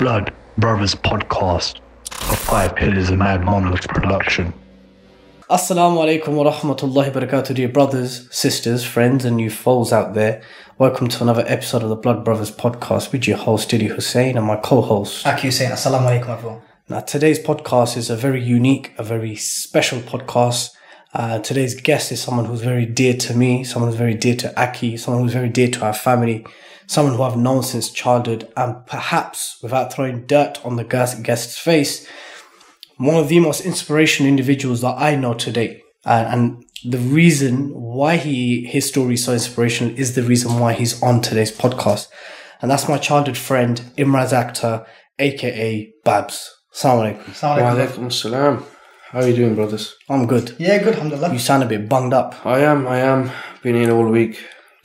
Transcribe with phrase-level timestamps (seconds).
[0.00, 1.78] Blood Brothers podcast,
[2.10, 4.54] a Five Pillars of Mad Monolith production.
[5.50, 10.40] Assalamu alaikum wa rahmatullahi wa barakatuh, dear brothers, sisters, friends, and you foes out there.
[10.78, 14.46] Welcome to another episode of the Blood Brothers podcast with your host, Dilly Hussain, and
[14.46, 15.26] my co host.
[15.26, 16.62] Aki Hussain, Assalamu alaikum everyone.
[16.88, 20.70] Now, today's podcast is a very unique, a very special podcast.
[21.12, 24.58] Uh, today's guest is someone who's very dear to me, someone who's very dear to
[24.58, 26.46] Aki, someone who's very dear to our family,
[26.90, 32.04] someone who I've known since childhood, and perhaps, without throwing dirt on the guest's face,
[32.96, 35.82] one of the most inspirational individuals that I know today.
[36.04, 40.72] Uh, and the reason why he his story is so inspirational is the reason why
[40.72, 42.08] he's on today's podcast.
[42.60, 44.84] And that's my childhood friend, Imraz Achtar,
[45.20, 46.48] aka Babz.
[46.74, 47.24] Assalamu alaikum.
[47.24, 47.86] Assalamu Wa alaikum.
[47.86, 48.64] alaikum salam.
[49.12, 49.94] How are you doing, brothers?
[50.08, 50.56] I'm good.
[50.58, 51.32] Yeah, good, alhamdulillah.
[51.32, 52.34] You sound a bit bunged up.
[52.44, 53.30] I am, I am.
[53.62, 54.38] Been here all week.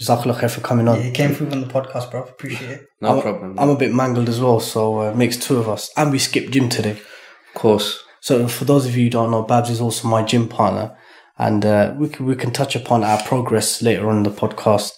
[0.05, 0.99] Jazakallah khair for coming on.
[0.99, 2.23] Yeah, you came through on the podcast, bro.
[2.23, 2.87] Appreciate it.
[3.01, 3.59] No I'm, problem.
[3.59, 5.91] I'm a bit mangled as well, so uh, makes two of us.
[5.97, 6.91] And we skipped gym today.
[6.91, 7.99] of course.
[8.21, 10.97] So for those of you who don't know, Babz is also my gym partner,
[11.37, 14.93] and uh, we can we can touch upon our progress later on in the podcast.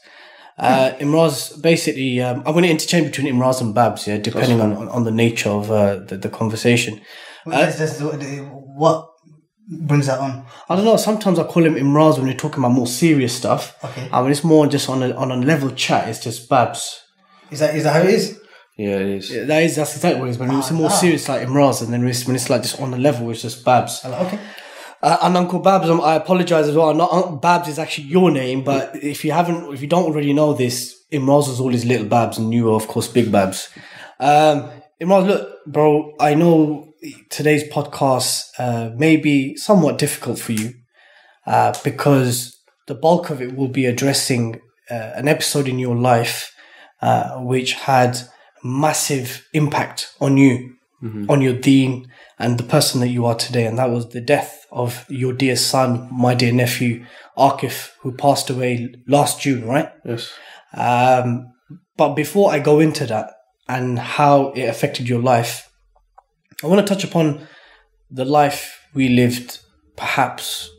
[0.58, 4.74] Uh, Imraz, basically, um, I'm going to interchange between Imraz and Babz, yeah, depending on,
[4.76, 7.00] on, on the nature of uh, the, the conversation.
[7.46, 9.08] This- this- what
[9.68, 10.46] brings that on?
[10.70, 10.98] I don't know.
[10.98, 13.76] Sometimes I call him Imraz when we're talking about more serious stuff.
[13.84, 14.10] Okay.
[14.12, 17.02] I mean, it's more just on a on a level chat, it's just Babz.
[17.52, 18.40] Is that is that how it is?
[18.78, 19.32] Yeah, it is.
[19.32, 20.38] Yeah, That is that's exactly what it is.
[20.38, 20.94] When it's more Ah.
[20.94, 23.42] serious, like Imraz, and then when it's, when it's like just on the level, it's
[23.42, 24.04] just Babz.
[24.04, 24.40] Like, Okay.
[25.02, 26.92] Uh, and Uncle Babz, um, I apologize as well.
[26.94, 30.34] Not Uncle Babz is actually your name, but if you haven't, if you don't already
[30.34, 33.70] know this, Imraz was always little Babz, and you were of course big Babz.
[34.20, 34.70] Um,
[35.02, 36.87] Imraz, look, bro, I know
[37.30, 40.74] today's podcast uh, may be somewhat difficult for you
[41.46, 46.54] uh, because the bulk of it will be addressing uh, an episode in your life
[47.02, 48.18] uh, which had
[48.64, 50.74] massive impact on you,
[51.30, 52.08] on your deen,
[52.40, 53.66] and the person that you are today.
[53.66, 57.06] And that was the death of your dear son, my dear nephew,
[57.38, 59.92] Akif, who passed away last June, right?
[60.04, 60.34] Yes.
[60.74, 61.54] Um,
[61.96, 63.32] but before I go into that
[63.68, 65.70] and how it affected your life,
[66.64, 67.48] I want to touch upon
[68.10, 69.60] the life we lived
[69.96, 70.70] perhaps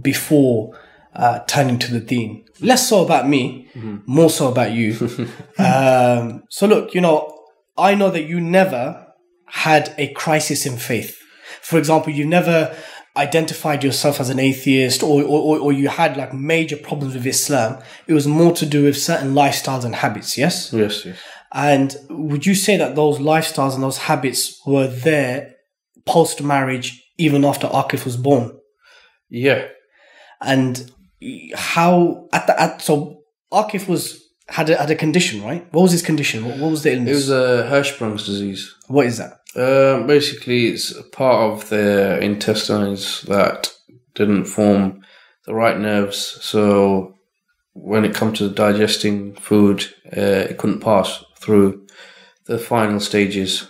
[0.00, 0.78] before
[1.14, 2.44] uh, turning to the deen.
[2.60, 3.68] Less so about me,
[4.06, 4.96] more so about you.
[5.58, 7.44] um, so, look, you know,
[7.76, 9.14] I know that you never
[9.46, 11.18] had a crisis in faith.
[11.62, 12.76] For example, you never
[13.16, 17.82] identified yourself as an atheist or, or, or you had like major problems with Islam.
[18.06, 20.72] It was more to do with certain lifestyles and habits, yes?
[20.72, 21.18] Yes, yes.
[21.52, 25.54] And would you say that those lifestyles and those habits were there
[26.06, 28.58] post marriage, even after Akif was born?
[29.30, 29.66] Yeah.
[30.40, 30.90] And
[31.54, 33.22] how at the at so
[33.52, 35.66] Akif was had a, had a condition, right?
[35.72, 36.44] What was his condition?
[36.44, 37.10] What, what was the illness?
[37.10, 38.74] It was a Hirschsprung's disease.
[38.88, 39.38] what is that?
[39.56, 43.72] Um, basically, it's a part of the intestines that
[44.14, 45.02] didn't form
[45.46, 46.38] the right nerves.
[46.42, 47.14] So
[47.72, 51.86] when it comes to digesting food, uh, it couldn't pass through
[52.44, 53.68] the final stages.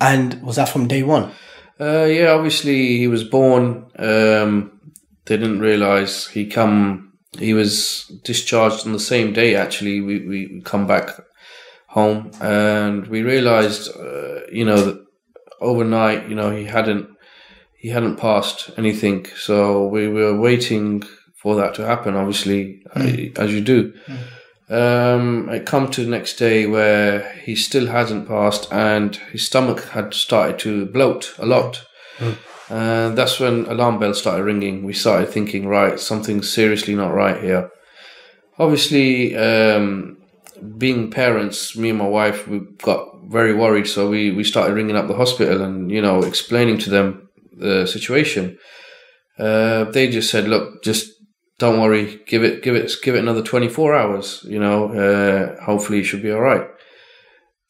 [0.00, 1.32] And was that from day one?
[1.80, 3.86] Uh, yeah, obviously he was born.
[3.98, 4.80] Um,
[5.24, 7.12] they didn't realize he come.
[7.38, 9.54] He was discharged on the same day.
[9.54, 11.10] Actually, we we come back
[11.86, 15.06] home and we realized, uh, you know, that
[15.60, 17.08] overnight, you know, he hadn't
[17.76, 19.26] he hadn't passed anything.
[19.36, 21.02] So we were waiting
[21.36, 22.16] for that to happen.
[22.16, 23.92] Obviously, uh, as you do.
[24.68, 29.84] Um, it come to the next day where he still hasn't passed, and his stomach
[29.88, 31.84] had started to bloat a lot.
[32.70, 34.84] And that's when alarm bells started ringing.
[34.84, 37.70] We started thinking, right, something's seriously not right here.
[38.58, 40.16] Obviously, um,
[40.78, 43.88] being parents, me and my wife, we got very worried.
[43.88, 47.86] So we, we started ringing up the hospital and, you know, explaining to them the
[47.86, 48.58] situation.
[49.38, 51.10] Uh, they just said, look, just
[51.62, 56.00] don't worry, give it, give it, give it another 24 hours, you know, uh, hopefully
[56.00, 56.66] it should be all right.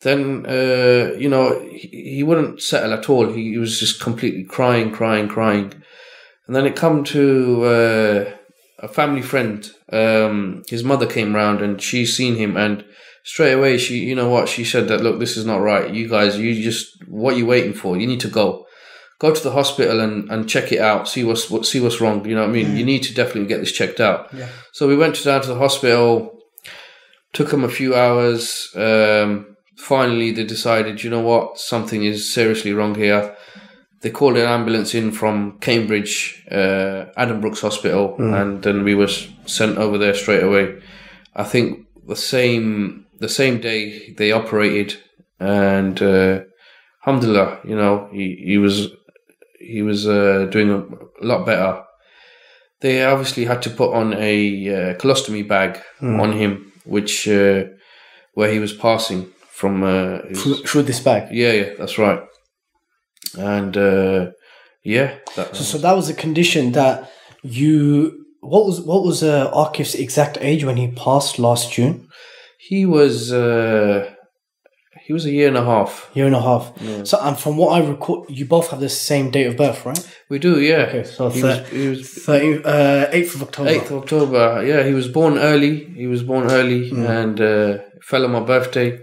[0.01, 3.31] Then, uh, you know, he, he wouldn't settle at all.
[3.31, 5.75] He, he was just completely crying, crying, crying.
[6.47, 8.31] And then it come to, uh,
[8.79, 9.71] a family friend.
[9.93, 12.87] Um, his mother came round and she seen him and
[13.25, 15.93] straight away she, you know what, she said that, look, this is not right.
[15.93, 17.99] You guys, you just, what are you waiting for?
[17.99, 18.65] You need to go
[19.23, 22.27] go to the hospital and, and check it out, see what's what, see what's wrong.
[22.29, 22.77] You know what I mean?
[22.77, 24.21] You need to definitely get this checked out.
[24.35, 24.49] Yeah.
[24.73, 26.09] So we went down to the hospital.
[27.33, 28.69] Took them a few hours.
[28.75, 33.35] Um, finally, they decided, you know what, something is seriously wrong here.
[34.03, 39.13] They called an ambulance in from Cambridge, uh, Addenbrooke's Hospital, and then we were
[39.47, 40.65] sent over there straight away.
[41.35, 44.99] I think the same the same day they operated,
[45.39, 46.41] and uh,
[47.07, 48.91] alhamdulillah, you know, he, he was
[49.63, 51.83] he was uh, doing a lot better.
[52.81, 57.65] They obviously had to put on a uh, colostomy bag on him, which uh,
[58.35, 59.83] where he was passing from.
[59.83, 61.29] Uh, his- through, this bag.
[61.33, 62.21] yeah, yeah, that's right.
[63.39, 64.31] And uh,
[64.83, 67.11] yeah, that, So, so that was a condition that
[67.43, 68.19] you.
[68.41, 72.09] What was what was uh, Akif's exact age when he passed last June?
[72.59, 74.09] he was uh,
[75.07, 76.11] he was a year and a half.
[76.15, 76.73] Year and a half.
[77.05, 80.19] So, and from what I recall, you both have the same date of birth, right?
[80.29, 80.87] We do, yeah.
[80.89, 83.71] Okay, so he thir- was, he was 13, uh, 8th of October.
[83.71, 84.65] 8th of October.
[84.67, 85.85] Yeah, he was born early.
[86.03, 87.09] He was born early Mm.
[87.09, 89.01] and uh, fell on my birthday.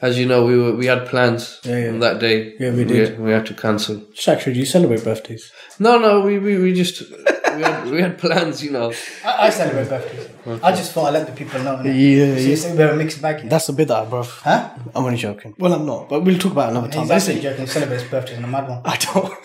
[0.00, 1.88] As you know, we were we had plans Yeah, yeah.
[1.90, 2.54] on that day.
[2.58, 3.18] Yeah, we did.
[3.20, 3.96] We, had to cancel.
[4.14, 5.52] Just actually, do you celebrate birthdays?
[5.78, 7.02] No, no, we we, we just
[7.60, 8.62] we had we had plans.
[8.64, 8.92] You know.
[9.24, 10.28] I, I celebrate birthdays.
[10.62, 11.74] I just thought I'd let the people know.
[11.82, 12.52] Yeah, So yeah.
[12.54, 13.40] it's a bit of a mixed bag.
[13.40, 13.50] here.
[13.50, 14.22] That's a bit that, bro.
[14.22, 14.70] Huh?
[14.94, 15.54] I'm only joking.
[15.58, 17.02] Well, I'm not, but we'll talk about it another time.
[17.10, 17.60] Actually listen, joking.
[17.66, 18.80] He celebrates birthdays and a mad one.
[18.84, 19.32] I don't.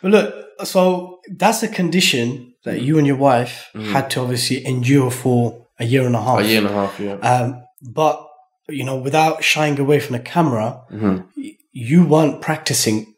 [0.00, 0.28] But look,
[0.64, 5.84] so that's a condition that you and your wife had to obviously endure for a
[5.84, 6.38] year and a half.
[6.40, 7.00] A year and a half.
[7.00, 7.14] Yeah.
[7.14, 8.24] Um, but
[8.68, 11.26] you know, without shying away from the camera, Mhm.
[11.72, 13.12] you weren't practicing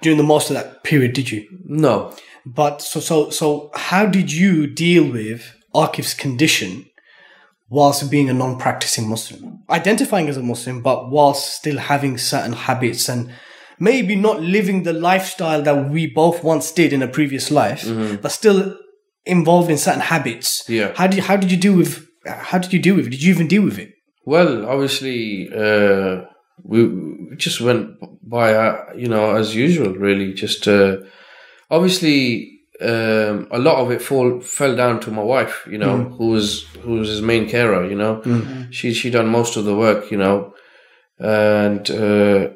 [0.00, 1.40] during the most of that period, did you?
[1.64, 2.14] No.
[2.46, 6.86] But so so so, how did you deal with Akif's condition
[7.68, 13.08] whilst being a non-practicing Muslim, identifying as a Muslim, but whilst still having certain habits
[13.08, 13.32] and
[13.80, 17.84] maybe not living the lifestyle that we both once did in a previous life,
[18.22, 18.78] but still
[19.24, 20.64] involved in certain habits?
[20.68, 20.92] Yeah.
[20.94, 23.10] How did you, how did you deal with how did you deal with it?
[23.10, 23.92] Did you even deal with it?
[24.24, 26.22] Well, obviously, uh,
[26.64, 27.90] we, we just went
[28.22, 30.34] by, uh, you know, as usual, really.
[30.34, 30.96] Just uh,
[31.70, 36.28] obviously, um, a lot of it fall fell down to my wife, you know, who
[36.28, 37.86] was who was his main carer.
[37.88, 38.22] You know,
[38.70, 40.54] she she done most of the work, you know,
[41.18, 42.48] and uh,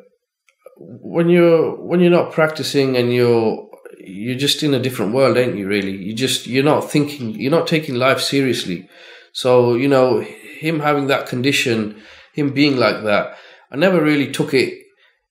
[0.77, 3.69] when you're when you're not practicing and you're
[3.99, 5.67] you're just in a different world, ain't you?
[5.67, 8.89] Really, you just you're not thinking, you're not taking life seriously.
[9.33, 12.01] So you know, him having that condition,
[12.35, 13.37] him being like that,
[13.71, 14.75] I never really took it,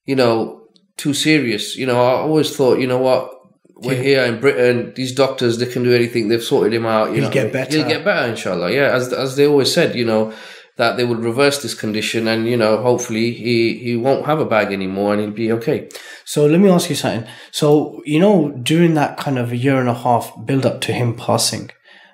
[0.04, 0.66] you know,
[0.96, 1.76] too serious.
[1.76, 3.39] You know, I always thought, you know what,
[3.82, 4.92] we're here in Britain.
[4.94, 6.28] These doctors, they can do anything.
[6.28, 7.08] They've sorted him out.
[7.08, 7.76] You He'll know, get better.
[7.76, 8.72] He'll get better, inshallah.
[8.72, 10.32] Yeah, as as they always said, you know,
[10.76, 14.44] that they would reverse this condition, and you know, hopefully he he won't have a
[14.44, 15.88] bag anymore, and he'll be okay.
[16.24, 17.28] So let me ask you something.
[17.50, 20.92] So you know, during that kind of a year and a half build up to
[20.92, 21.70] him passing,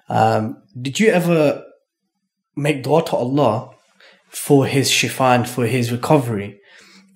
[0.08, 1.64] um, did you ever
[2.54, 3.70] make dua to Allah
[4.28, 6.60] for his shifa and for his recovery?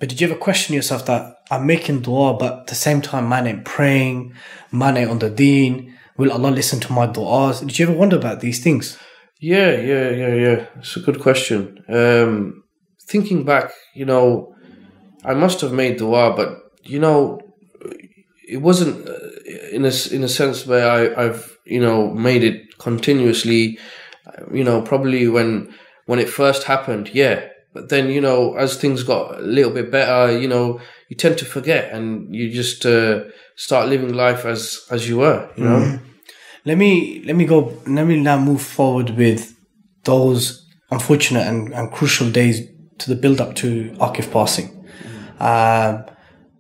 [0.00, 3.28] But did you ever question yourself that I'm making dua, but at the same time,
[3.28, 4.34] man ain't praying,
[4.72, 5.94] man ain't on the deen.
[6.16, 7.60] Will Allah listen to my du'as?
[7.60, 8.98] Did you ever wonder about these things?
[9.40, 10.66] Yeah, yeah, yeah, yeah.
[10.78, 11.84] It's a good question.
[11.88, 12.64] Um,
[13.06, 14.54] thinking back, you know,
[15.22, 17.40] I must have made dua, but you know,
[18.48, 19.12] it wasn't uh,
[19.70, 23.78] in a in a sense where I, I've you know made it continuously.
[24.52, 25.74] You know, probably when
[26.06, 27.49] when it first happened, yeah.
[27.72, 31.38] But then you know, as things got a little bit better, you know, you tend
[31.38, 33.24] to forget and you just uh,
[33.56, 35.48] start living life as as you were.
[35.56, 35.98] You know.
[36.64, 37.72] Let me let me go.
[37.86, 39.56] Let me now move forward with
[40.04, 42.60] those unfortunate and, and crucial days
[42.98, 44.76] to the build up to Akif passing.
[45.38, 46.04] Um,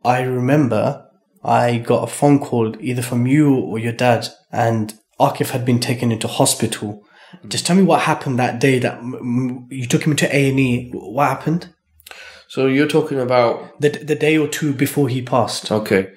[0.04, 1.06] I remember
[1.44, 5.80] I got a phone call either from you or your dad, and Akif had been
[5.80, 7.04] taken into hospital.
[7.48, 9.00] Just tell me what happened that day that
[9.70, 10.90] you took him to A and E.
[10.92, 11.72] What happened
[12.48, 15.70] So you're talking about the the day or two before he passed?
[15.70, 16.12] Okay.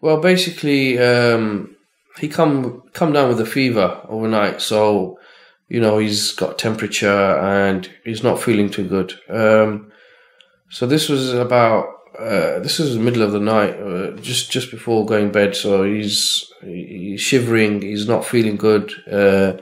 [0.00, 1.74] Well, basically, um,
[2.18, 4.60] he come come down with a fever overnight.
[4.60, 5.18] So,
[5.68, 9.14] you know, he's got temperature and he's not feeling too good.
[9.28, 9.90] Um,
[10.70, 11.86] so this was about
[12.18, 15.56] uh, this is the middle of the night, uh, just just before going bed.
[15.56, 17.82] So he's he's shivering.
[17.82, 18.92] He's not feeling good.
[19.10, 19.54] Uh,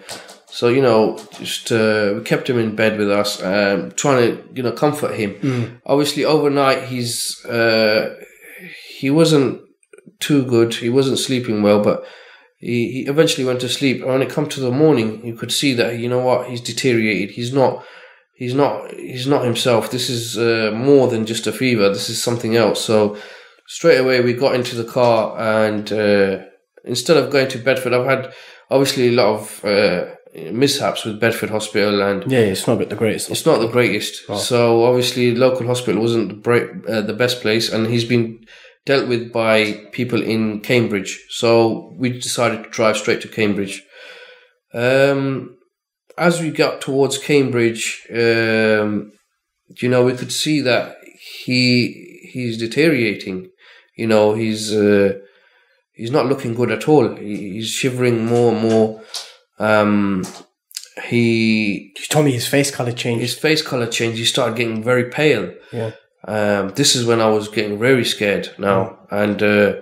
[0.52, 4.44] so you know, just uh, we kept him in bed with us, um, trying to
[4.54, 5.80] you know comfort him.
[5.86, 8.14] Obviously, overnight he's uh,
[8.86, 9.62] he wasn't
[10.20, 10.74] too good.
[10.74, 12.04] He wasn't sleeping well, but
[12.58, 14.02] he, he eventually went to sleep.
[14.02, 16.60] And when it come to the morning, you could see that you know what he's
[16.60, 17.30] deteriorated.
[17.30, 17.82] He's not.
[18.34, 18.92] He's not.
[18.92, 19.90] He's not himself.
[19.90, 21.88] This is uh, more than just a fever.
[21.88, 22.84] This is something else.
[22.84, 23.16] So
[23.68, 26.44] straight away we got into the car, and uh,
[26.84, 28.34] instead of going to Bedford, I've had
[28.70, 33.30] obviously a lot of uh, mishaps with Bedford Hospital, and Yeah, it's not the greatest.
[33.30, 34.26] it's not the greatest.
[34.38, 38.46] So obviously, local hospital wasn't the, break, uh, the best place, and he's been
[38.86, 41.20] dealt with by people in Cambridge.
[41.28, 43.82] So we decided to drive straight to Cambridge.
[44.74, 45.56] Um,
[46.18, 49.12] as we got towards Cambridge, um,
[49.80, 50.96] you know, we could see that
[51.44, 53.50] he he's deteriorating.
[53.96, 55.18] You know, he's uh,
[55.92, 57.16] he's not looking good at all.
[57.16, 59.02] He, he's shivering more and more.
[59.62, 60.24] Um,
[61.10, 63.22] he You told me his face color changed.
[63.22, 64.18] his face color changed.
[64.18, 65.52] He started getting very pale.
[65.72, 65.92] Yeah.
[66.26, 68.98] Um, this is when I was getting very scared now.
[69.10, 69.72] And uh,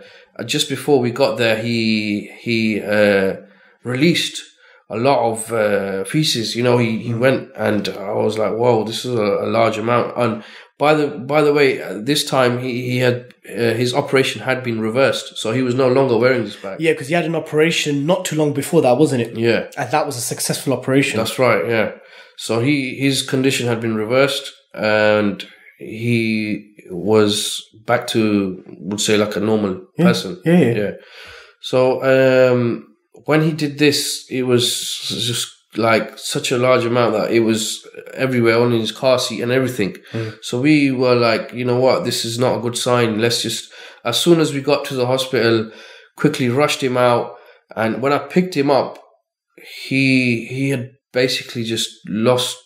[0.47, 3.37] just before we got there, he he uh,
[3.85, 4.43] released
[4.89, 6.57] a lot of uh, feces.
[6.57, 9.79] You know, he, he went and I was like, "Whoa, this is a, a large
[9.79, 10.43] amount." And
[10.81, 14.65] by the by the way, uh, this time he he had uh, his operation had
[14.65, 16.81] been reversed, so he was no longer wearing this bag.
[16.81, 19.37] Yeah, because he had an operation not too long before that, wasn't it?
[19.37, 19.69] Yeah.
[19.77, 21.19] And that was a successful operation.
[21.19, 21.69] That's right.
[21.69, 21.93] Yeah.
[22.39, 25.47] So he his condition had been reversed, and
[25.79, 30.41] he was back to would say like a normal person.
[30.47, 30.75] yeah, yeah.
[30.75, 30.93] yeah.
[31.61, 32.97] So um,
[33.27, 34.65] when he did this, it was
[35.29, 39.53] just like such a large amount that it was everywhere on his car seat and
[39.53, 39.97] everything.
[40.43, 43.21] So we were like, you know what, this is not a good sign.
[43.21, 43.73] Let's just
[44.05, 45.71] as soon as we got to the hospital,
[46.17, 47.37] quickly rushed him out.
[47.77, 48.99] And when I picked him up,
[49.85, 52.57] he he had basically just lost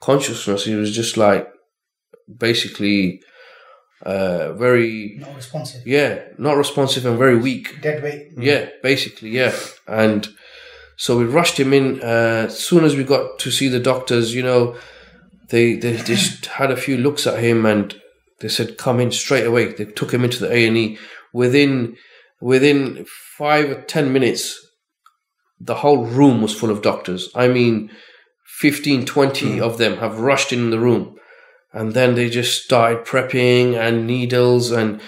[0.00, 0.64] consciousness.
[0.64, 1.48] He was just like
[2.38, 3.20] basically
[4.02, 5.86] uh very Not responsive.
[5.86, 7.80] yeah, not responsive and very weak.
[7.82, 8.28] Dead weight.
[8.36, 9.54] Yeah, basically, yeah.
[9.86, 10.28] And
[11.00, 12.02] so we rushed him in.
[12.02, 14.76] Uh, as soon as we got to see the doctors, you know,
[15.48, 17.98] they they just had a few looks at him and
[18.40, 20.98] they said, "Come in straight away." They took him into the A and E.
[21.32, 21.96] Within
[22.38, 23.06] within
[23.38, 24.60] five or ten minutes,
[25.58, 27.30] the whole room was full of doctors.
[27.34, 27.90] I mean,
[28.58, 31.16] 15, 20 of them have rushed in the room,
[31.72, 35.00] and then they just started prepping and needles and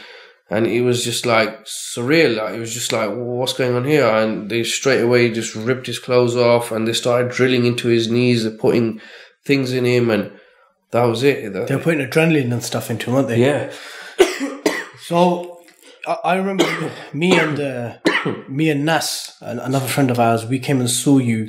[0.52, 2.37] and it was just like surreal.
[2.37, 4.06] Like, it was just like, what's going on here?
[4.06, 8.11] And they straight away just ripped his clothes off, and they started drilling into his
[8.11, 9.00] knees, they're putting
[9.44, 10.32] things in him, and
[10.92, 11.52] that was it.
[11.52, 13.40] That- They were putting adrenaline and stuff into him, weren't they?
[13.40, 13.73] yeah,
[15.00, 15.59] So
[16.06, 16.64] I, I remember
[17.12, 17.97] me and uh,
[18.49, 21.49] me and Nas, another friend of ours, we came and saw you.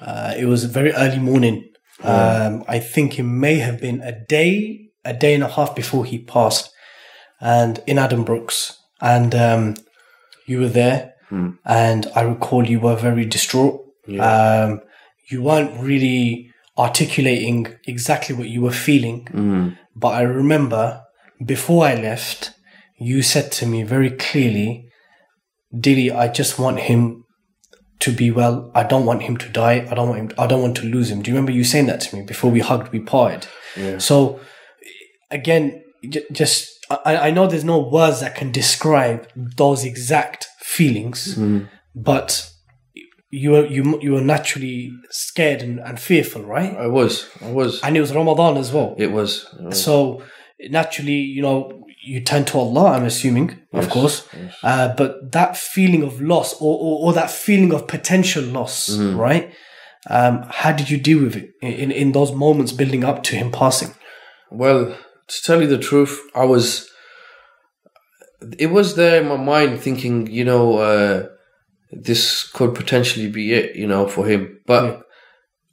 [0.00, 1.66] Uh, it was a very early morning.
[2.02, 6.06] Um, I think it may have been a day, a day and a half before
[6.06, 6.70] he passed,
[7.40, 9.74] and in Addenbrooke's, and um,
[10.46, 11.14] you were there,
[11.64, 13.80] and I recall you were very distraught.
[14.18, 14.80] Um,
[15.30, 19.26] you weren't really articulating exactly what you were feeling,
[19.94, 21.02] but I remember
[21.44, 22.52] before I left,
[22.98, 24.86] you said to me very clearly,
[25.78, 27.24] Dilly, I just want him
[28.00, 28.70] to be well.
[28.74, 29.86] I don't want him to die.
[29.90, 30.30] I don't want him.
[30.38, 31.22] I don't want to lose him.
[31.22, 33.46] Do you remember you saying that to me before we hugged, we parted?
[33.98, 34.40] So
[35.30, 41.38] again, j- just I, I know there's no words that can describe those exact feelings,
[41.94, 42.50] but
[43.30, 46.76] you were you you were naturally scared and, and fearful, right?
[46.76, 48.94] I was, I was, And it was Ramadan as well.
[48.98, 49.46] it was.
[49.58, 49.82] it was.
[49.84, 50.22] So
[50.68, 54.26] naturally, you know, you turn to Allah, I'm assuming, of course.
[54.62, 59.52] Uh, but that feeling of loss or, or, or that feeling of potential loss, right?
[60.08, 63.52] Um, how did you deal with it in, in those moments building up to him
[63.52, 63.94] passing?
[64.50, 64.96] Well,
[65.30, 66.88] to tell you the truth, I was.
[68.58, 71.28] It was there in my mind, thinking, you know, uh,
[71.92, 74.60] this could potentially be it, you know, for him.
[74.66, 75.02] But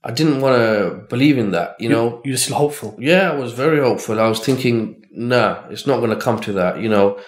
[0.03, 2.21] I didn't want to believe in that, you know.
[2.25, 2.97] You're still hopeful.
[2.99, 4.19] Yeah, I was very hopeful.
[4.19, 6.81] I was thinking, nah, it's not going to come to that.
[6.81, 7.19] You know,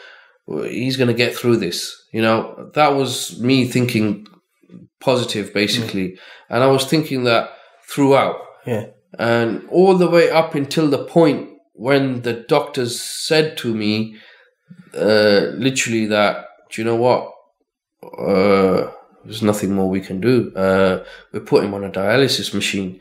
[0.47, 1.95] he's going to get through this.
[2.11, 4.27] You know, that was me thinking
[4.99, 6.17] positive, basically.
[6.49, 7.51] And I was thinking that
[7.87, 8.41] throughout.
[8.65, 8.87] Yeah.
[9.17, 14.17] And all the way up until the point when the doctors said to me,
[14.93, 17.31] uh, literally, that, do you know what?
[18.03, 18.91] Uh,
[19.23, 20.53] there's nothing more we can do.
[20.55, 22.99] Uh, we put him on a dialysis machine.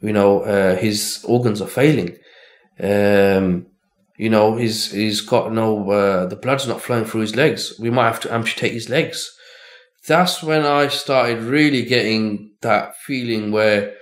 [0.00, 2.18] You know, uh, his organs are failing.
[2.80, 3.66] Um,
[4.16, 7.74] you know, he's he's got no uh, the blood's not flowing through his legs.
[7.80, 9.36] We might have to amputate his legs.
[10.06, 13.94] That's when I started really getting that feeling where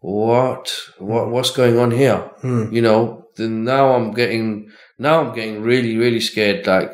[0.00, 2.30] what what what's going on here?
[2.72, 6.66] You know, then now I'm getting now I'm getting really really scared.
[6.66, 6.90] Like,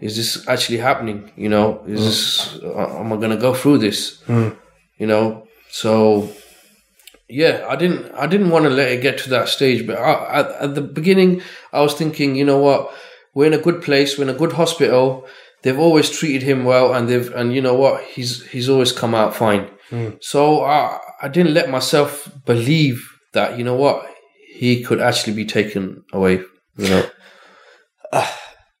[0.00, 1.32] is this actually happening?
[1.36, 4.20] You know, is this am I going to go through this?
[4.22, 4.50] Hmm.
[4.98, 6.28] You know, so
[7.28, 10.40] yeah, I didn't I didn't want to let it get to that stage, but I,
[10.40, 11.42] at, at the beginning
[11.72, 12.92] I was thinking, you know what,
[13.34, 15.26] we're in a good place, we're in a good hospital.
[15.62, 19.14] They've always treated him well, and they've and you know what, he's he's always come
[19.14, 19.70] out fine.
[19.90, 20.10] Hmm.
[20.20, 24.06] So I I didn't let myself believe that you know what
[24.58, 26.42] he could actually be taken away.
[26.76, 27.10] You know,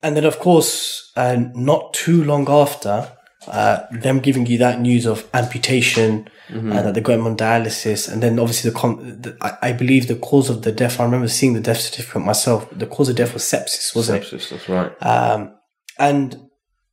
[0.02, 3.10] And then, of course, uh, not too long after,
[3.48, 8.10] uh, them giving you that news of amputation and that they got him on dialysis,
[8.10, 10.98] and then obviously the, com- the I, I believe the cause of the death.
[10.98, 12.68] I remember seeing the death certificate myself.
[12.70, 14.32] The cause of death was sepsis, wasn't it?
[14.32, 14.92] Sepsis, that's right.
[15.02, 15.54] Um,
[15.98, 16.48] and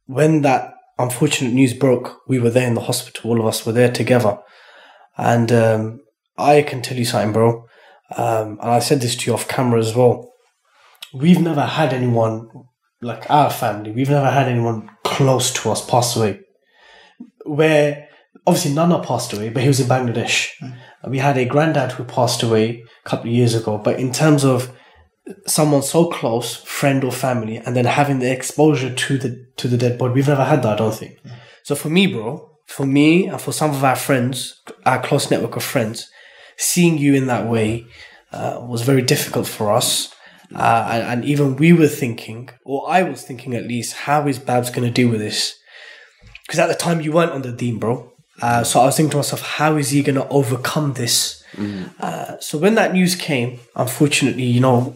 [0.07, 3.31] when that unfortunate news broke, we were there in the hospital.
[3.31, 4.39] All of us were there together.
[5.17, 6.01] And um,
[6.37, 7.65] I can tell you something, bro.
[8.15, 10.33] Um, and I said this to you off camera as well.
[11.13, 12.49] We've never had anyone
[13.01, 13.91] like our family.
[13.91, 16.41] We've never had anyone close to us pass away.
[17.45, 18.09] Where
[18.45, 20.49] obviously Nana passed away, but he was in Bangladesh.
[20.59, 23.77] And we had a granddad who passed away a couple of years ago.
[23.77, 24.75] But in terms of
[25.47, 29.77] someone so close, friend or family, and then having the exposure to the to the
[29.77, 30.13] dead body.
[30.13, 31.19] We've never had that, I don't think.
[31.63, 35.55] So for me, bro, for me and for some of our friends, our close network
[35.55, 36.09] of friends,
[36.57, 37.85] seeing you in that way
[38.31, 40.13] uh, was very difficult for us.
[40.53, 44.39] Uh, and, and even we were thinking, or I was thinking at least, how is
[44.39, 45.57] Babz going to deal with this?
[46.45, 48.11] Because at the time you weren't on the deen, bro.
[48.41, 51.43] Uh, so I was thinking to myself, how is he going to overcome this?
[51.99, 54.95] Uh, so when that news came, unfortunately, you know,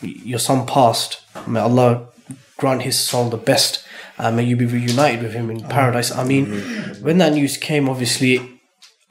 [0.00, 1.20] your son passed.
[1.46, 2.08] May Allah
[2.56, 3.84] grant his soul the best.
[4.18, 6.10] Uh, may you be reunited with him in paradise.
[6.10, 6.46] I mean,
[7.02, 8.53] when that news came, obviously,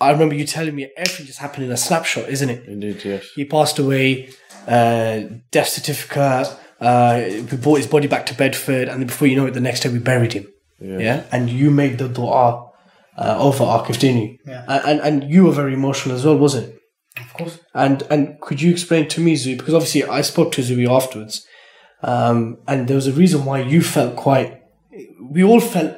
[0.03, 2.65] I remember you telling me everything just happened in a snapshot, isn't it?
[2.67, 3.25] Indeed, yes.
[3.35, 4.29] He passed away,
[4.67, 6.47] uh, death certificate.
[6.79, 9.61] Uh, we brought his body back to Bedford, and then before you know it, the
[9.61, 10.47] next day we buried him.
[10.79, 12.69] Yeah, and you made the du'a
[13.17, 14.37] uh, over Akif, didn't you?
[14.45, 14.65] Yeah.
[14.67, 16.79] And, and and you were very emotional as well, wasn't it?
[17.17, 17.59] Of course.
[17.73, 21.47] And and could you explain to me, Zui, because obviously I spoke to Zui afterwards,
[22.01, 24.61] um, and there was a reason why you felt quite.
[25.21, 25.95] We all felt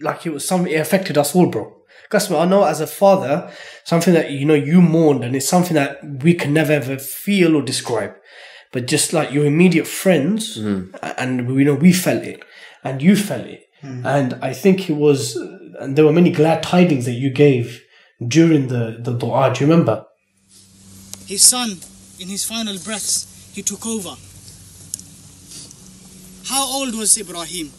[0.00, 0.72] like it was something.
[0.72, 1.73] It affected us all, bro.
[2.14, 3.50] Because I know as a father,
[3.82, 7.56] something that you know you mourned, and it's something that we can never ever feel
[7.56, 8.14] or describe.
[8.72, 10.94] But just like your immediate friends, mm-hmm.
[11.02, 12.40] a- and we know we felt it,
[12.84, 14.06] and you felt it, mm-hmm.
[14.06, 15.34] and I think it was,
[15.80, 17.82] and there were many glad tidings that you gave
[18.26, 19.52] during the the du'a.
[19.52, 20.04] Do you remember?
[21.26, 21.70] his son,
[22.20, 24.14] in his final breaths, he took over.
[26.46, 27.72] How old was Ibrahim?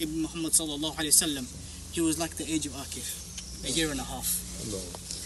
[0.00, 1.46] Ibn Muhammad sallallahu alayhi wasallam.
[1.92, 3.25] He was like the age of Akif,
[3.64, 4.42] a year and a half.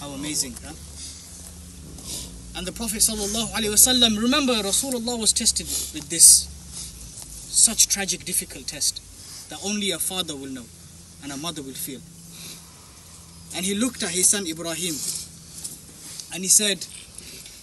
[0.00, 0.72] How amazing, huh?
[2.56, 6.48] And the Prophet wasallam, remember Rasulullah was tested with this
[7.50, 9.00] such tragic, difficult test
[9.50, 10.64] that only a father will know
[11.22, 12.00] and a mother will feel.
[13.56, 14.94] And he looked at his son Ibrahim
[16.32, 16.78] and he said,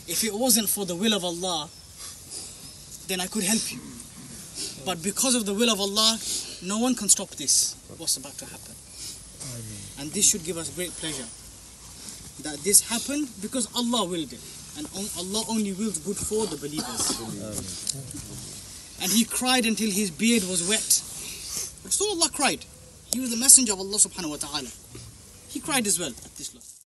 [0.08, 1.69] if it wasn't for the will of Allah,
[3.08, 3.80] then I could help you.
[4.86, 6.17] But because of the will of Allah,
[6.63, 8.75] no one can stop this, what's about to happen.
[9.99, 11.25] And this should give us great pleasure.
[12.43, 14.39] That this happened because Allah willed it.
[14.77, 17.17] And on- Allah only wills good for the believers.
[19.01, 21.01] And he cried until his beard was wet.
[21.88, 22.65] Rasulullah cried.
[23.13, 24.69] He was the messenger of Allah subhanahu wa ta'ala.
[25.49, 26.81] He cried as well at this loss.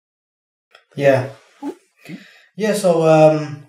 [0.95, 1.29] Yeah.
[2.55, 3.67] Yeah, so um,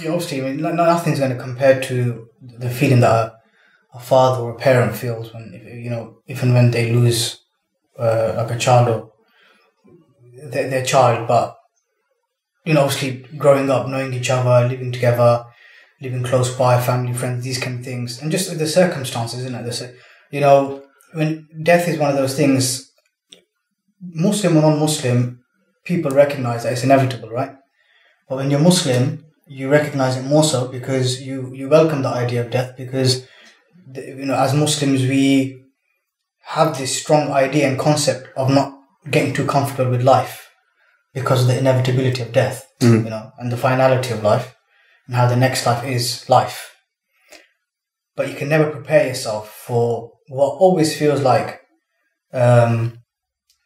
[0.00, 3.38] yeah, obviously, I mean, no- nothing's going to compare to the feeling that a,
[3.94, 7.41] a father or a parent feels when, if, you know, if and when they lose
[8.02, 9.12] uh, like a child or
[10.50, 11.28] their, their child.
[11.28, 11.56] But,
[12.64, 15.44] you know, obviously, growing up, knowing each other, living together,
[16.00, 19.94] living close by, family, friends, these kind of things, and just the circumstances, isn't it?
[20.30, 20.82] You know,
[21.14, 22.90] when death is one of those things,
[24.00, 25.44] Muslim or non Muslim,
[25.84, 27.54] people recognize that it's inevitable, right?
[28.28, 32.40] But when you're Muslim, you recognize it more so because you, you welcome the idea
[32.40, 33.26] of death because,
[33.94, 35.61] you know, as Muslims, we
[36.44, 38.78] have this strong idea and concept of not
[39.10, 40.50] getting too comfortable with life
[41.14, 42.72] because of the inevitability of death,
[43.04, 44.54] you know, and the finality of life
[45.06, 46.76] and how the next life is life.
[48.16, 51.60] But you can never prepare yourself for what always feels like
[52.32, 52.98] um,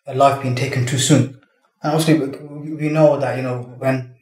[0.07, 1.41] a life being taken too soon.
[1.83, 4.17] And obviously, we we know that you know when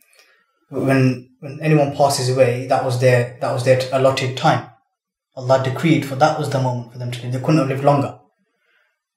[0.69, 4.71] when when anyone passes away, that was their that was their allotted time.
[5.37, 7.33] Allah decreed for that was the moment for them to live.
[7.33, 8.19] They couldn't have lived longer,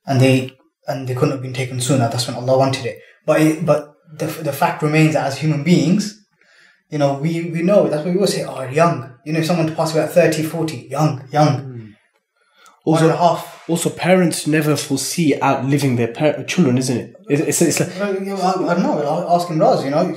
[0.08, 2.10] and they and they couldn't have been taken sooner.
[2.10, 3.00] That's when Allah wanted it.
[3.26, 6.26] But it, but the the fact remains that as human beings,
[6.89, 9.13] you know, we we know that's why we always say, oh, young.
[9.26, 11.89] You know, if someone to pass away at 30, 40, young, young, hmm.
[12.84, 13.70] one and a half.
[13.70, 17.15] Also, parents never foresee outliving their par- children, isn't it?
[17.28, 19.02] It's, it's, it's like, Well, you know, I, I don't know.
[19.02, 19.84] I'll ask him, Raz.
[19.84, 20.15] You know,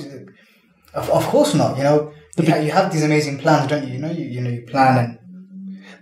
[0.93, 1.75] of, of course not.
[1.75, 3.95] You know, you, you have these amazing plans, don't you?
[3.95, 5.19] You know, you, you know, you plan and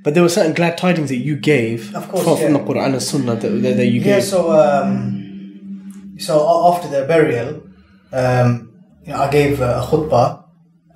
[0.03, 2.59] but there were certain glad tidings that you gave Of course, from, from the.
[2.59, 4.15] Quran and Sunnah that, that, that you yeah.
[4.15, 4.23] gave.
[4.23, 6.33] So, um, so
[6.73, 7.63] after the burial,
[8.11, 8.73] um,
[9.05, 10.43] you know, I gave a khutbah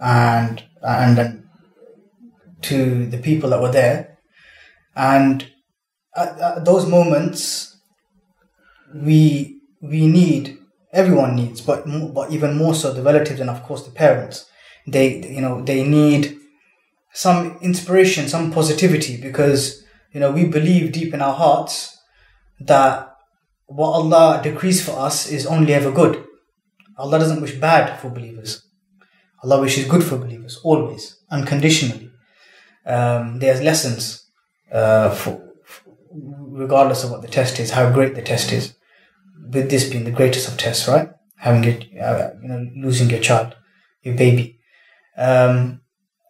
[0.01, 1.49] and and then
[2.63, 4.17] to the people that were there,
[4.95, 5.45] and
[6.15, 7.77] at, at those moments,
[8.93, 10.57] we we need
[10.91, 14.49] everyone needs, but mo- but even more so the relatives and of course the parents.
[14.87, 16.37] They you know they need
[17.13, 21.97] some inspiration, some positivity because you know we believe deep in our hearts
[22.59, 23.15] that
[23.67, 26.25] what Allah decrees for us is only ever good.
[26.97, 28.65] Allah doesn't wish bad for believers.
[29.43, 32.11] Allah wishes good for believers always, unconditionally.
[32.85, 34.29] Um, there's lessons
[34.71, 35.53] uh, for,
[36.11, 38.75] regardless of what the test is, how great the test is.
[39.51, 41.09] With this being the greatest of tests, right?
[41.37, 43.55] Having it, uh, you know, losing your child,
[44.01, 44.59] your baby,
[45.17, 45.81] um,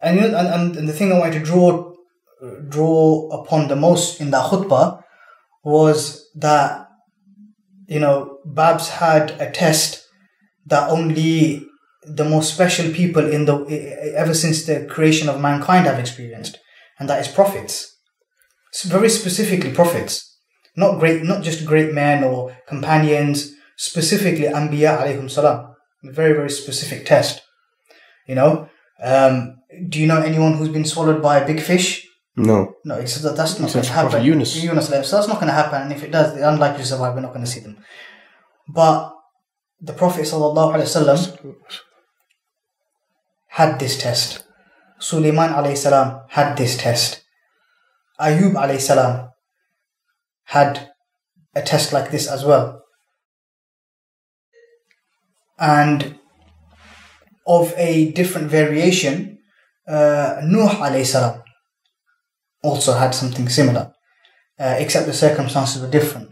[0.04, 1.94] and, you know, and, and the thing I wanted to draw
[2.68, 5.02] draw upon the most in that khutbah
[5.62, 6.88] was that
[7.86, 10.06] you know Babz had a test
[10.66, 11.66] that only
[12.02, 16.58] the most special people in the ever since the creation of mankind have experienced,
[16.98, 17.96] and that is prophets.
[18.84, 20.36] Very specifically, prophets,
[20.76, 23.52] not great, not just great men or companions.
[23.76, 25.74] Specifically, Anbiya alayhim salam.
[26.04, 27.42] A very very specific test.
[28.26, 28.68] You know,
[29.02, 29.56] um,
[29.88, 32.06] do you know anyone who's been swallowed by a big fish?
[32.36, 32.74] No.
[32.84, 34.24] No, it's, that- that's not going to happen.
[34.24, 34.62] Yunus.
[34.62, 35.82] Yunus, alayhi- so that's not going to happen.
[35.82, 37.14] And if it does, they're unlikely to survive.
[37.14, 37.78] We're not going to see them.
[38.68, 39.14] But
[39.80, 41.56] the Prophet sallallahu alaihi wasallam
[43.48, 44.44] had this test.
[44.98, 47.22] Sulaiman alayhi salam had this test.
[48.20, 49.30] Ayub alayhi salam
[50.44, 50.90] had
[51.54, 52.82] a test like this as well.
[55.58, 56.18] And
[57.46, 59.33] of a different variation,
[59.86, 61.42] uh, Nuh alayhi salam
[62.62, 63.92] also had something similar,
[64.58, 66.30] uh, except the circumstances were different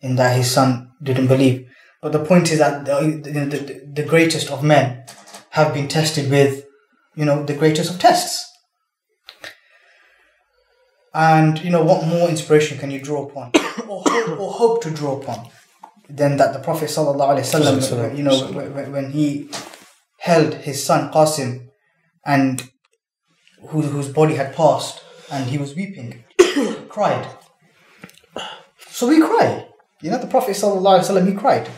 [0.00, 1.66] in that his son didn't believe.
[2.02, 5.04] But the point is that the, the, the, the greatest of men
[5.50, 6.64] have been tested with,
[7.14, 8.46] you know, the greatest of tests.
[11.12, 13.50] And, you know, what more inspiration can you draw upon
[13.88, 15.48] or, hope, or hope to draw upon
[16.08, 19.50] than that the Prophet, sallallahu alaihi wasallam, you know, when, when he
[20.18, 21.68] held his son Qasim
[22.24, 22.70] and
[23.68, 26.24] who, whose body had passed and he was weeping,
[26.88, 27.26] cried.
[28.88, 29.66] So we cry.
[30.02, 31.68] You know, the Prophet sallallahu alaihi wasallam, he cried.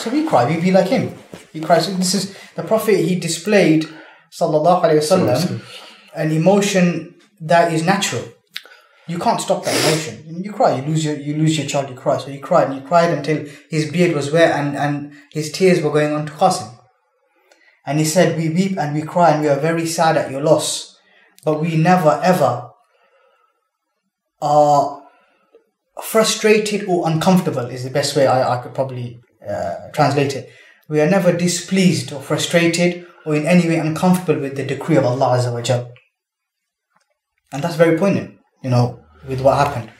[0.00, 0.48] So we cry.
[0.48, 1.14] We be like him.
[1.52, 1.86] He cries.
[1.86, 2.96] So this is the Prophet.
[3.04, 3.84] He displayed
[4.30, 5.62] sallallahu alaihi wasallam
[6.14, 8.24] an emotion that is natural.
[9.06, 10.42] You can't stop that emotion.
[10.44, 10.76] You cry.
[10.76, 11.88] You lose your you lose your child.
[11.88, 12.18] You cry.
[12.18, 12.68] So he cried.
[12.68, 16.26] And he cried until his beard was wet and and his tears were going on
[16.26, 16.74] to Qasim.
[17.86, 20.42] And he said, "We weep and we cry and we are very sad at your
[20.42, 20.87] loss,
[21.48, 22.70] but we never ever
[24.42, 25.02] are
[26.02, 30.50] frustrated or uncomfortable is the best way I, I could probably uh, translate it.
[30.90, 35.06] We are never displeased or frustrated or in any way uncomfortable with the decree of
[35.06, 35.86] Allah Azza wa.
[37.52, 39.90] And that's very poignant, you know, with what happened.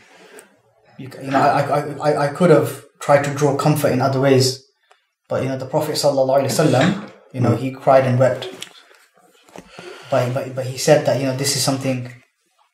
[0.99, 4.21] You, you know, I, I, I, I could have tried to draw comfort in other
[4.21, 4.69] ways,
[5.31, 8.68] but you know, the Prophet Sallallahu Alaihi Wasallam, you know, he cried and wept.
[10.11, 12.11] But, but, but he said that, you know, this is something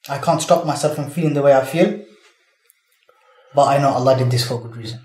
[0.08, 2.04] I can't stop myself from feeling the way I feel.
[3.54, 5.00] But I know Allah did this for a good reason.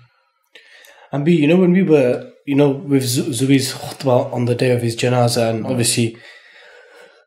[1.12, 4.54] And B, you know, when we were, you know, with Zu- Zui's khutbah on the
[4.54, 6.16] day of his janazah, and obviously,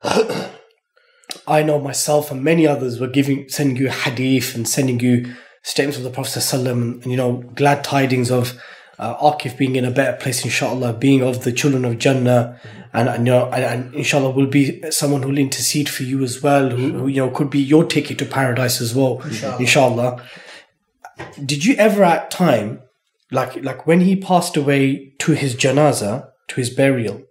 [1.47, 5.97] I know myself and many others were giving, sending you hadith and sending you statements
[5.97, 8.61] of the Prophet ﷺ and, you know, glad tidings of
[8.99, 12.59] uh, Akif being in a better place, inshallah, being of the children of Jannah,
[12.93, 16.23] and, and you know, and, and inshallah will be someone who will intercede for you
[16.23, 19.21] as well, who, who you know could be your ticket to paradise as well,
[19.59, 20.21] inshallah.
[21.43, 22.81] Did you ever at time
[23.31, 27.23] like like when he passed away to his janaza to his burial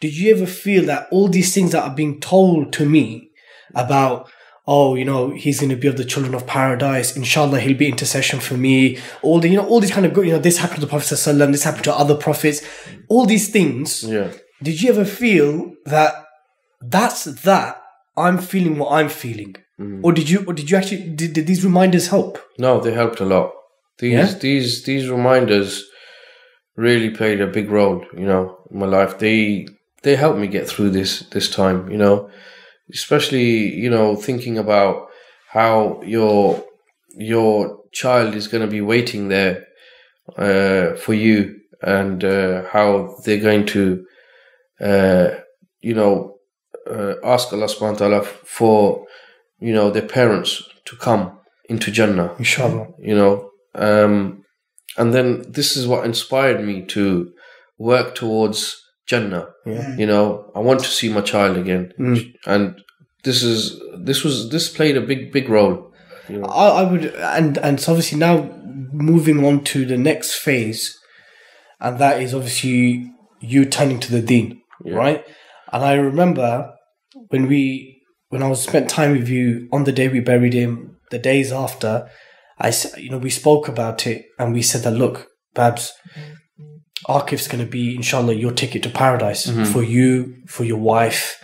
[0.00, 3.30] did you ever feel that all these things that are being told to me
[3.74, 4.30] about
[4.66, 7.88] oh you know he's going to be of the children of paradise inshallah he'll be
[7.88, 10.58] intercession for me all the you know all these kind of good you know this
[10.58, 12.62] happened to the prophet sallallahu this happened to other prophets
[13.08, 14.32] all these things Yeah.
[14.62, 16.12] Did you ever feel that
[16.80, 17.82] that's that
[18.16, 19.54] i'm feeling what i'm feeling
[20.04, 23.20] or did you or did you actually did, did these reminders help No, they helped
[23.20, 23.50] a lot.
[23.98, 24.38] These Yeah?
[24.38, 25.70] these these reminders
[26.76, 29.18] really played a big role, you know, in my life.
[29.18, 29.66] They
[30.04, 32.30] they helped me get through this this time, you know.
[32.92, 35.08] Especially, you know, thinking about
[35.48, 36.62] how your
[37.16, 37.54] your
[37.92, 39.66] child is going to be waiting there
[40.38, 41.36] uh, for you
[41.82, 44.04] and uh, how they're going to
[44.82, 45.30] uh,
[45.80, 46.36] you know
[46.90, 49.06] uh, ask Allah subhanahu wa ta'ala for
[49.60, 52.34] you know their parents to come into Jannah.
[52.38, 52.88] Inshallah.
[53.00, 54.44] You know um
[54.98, 57.32] and then this is what inspired me to
[57.78, 59.48] work towards jannah.
[59.64, 59.96] Yeah.
[59.96, 61.92] you know i want to see my child again.
[61.98, 62.34] Mm.
[62.46, 62.82] and
[63.24, 65.92] this is this was this played a big big role.
[66.28, 66.46] You know.
[66.48, 68.50] I, I would, and and so obviously now
[68.92, 70.98] moving on to the next phase,
[71.80, 75.24] and that is obviously you turning to the Deen, right?
[75.72, 76.72] And I remember
[77.28, 80.96] when we when I was spent time with you on the day we buried him,
[81.10, 82.08] the days after,
[82.58, 85.90] I you know we spoke about it and we said that look, Babz,
[87.08, 91.42] Akif's going to be inshallah your ticket to paradise for you, for your wife,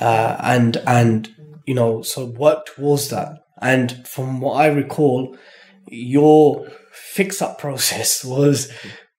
[0.00, 1.28] uh, and and
[1.66, 3.38] you know so work towards that.
[3.60, 5.36] And from what I recall,
[5.88, 8.70] your fix up process was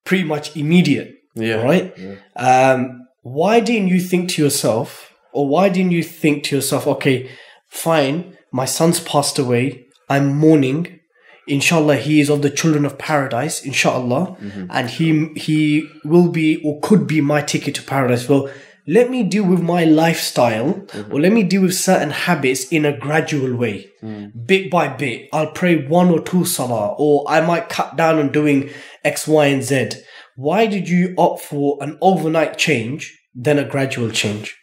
[0.05, 1.61] pretty much immediate, Yeah.
[1.63, 1.93] right?
[2.35, 7.29] Um, why didn't you think to yourself, or why didn't you think to yourself, okay,
[7.67, 10.99] fine, my son's passed away, I'm mourning.
[11.47, 14.65] Inshallah, he is of the children of paradise, inshallah, mm-hmm.
[14.69, 18.29] and he he will be or could be my ticket to paradise.
[18.29, 18.49] Well,
[18.87, 21.13] let me deal with my lifestyle, mm-hmm.
[21.13, 24.31] or let me deal with certain habits in a gradual way, mm.
[24.45, 25.29] bit by bit.
[25.33, 28.69] I'll pray one or two salah, or I might cut down on doing
[29.03, 29.91] X, Y, and Z.
[30.39, 34.55] Why did you opt for an overnight change than a gradual change?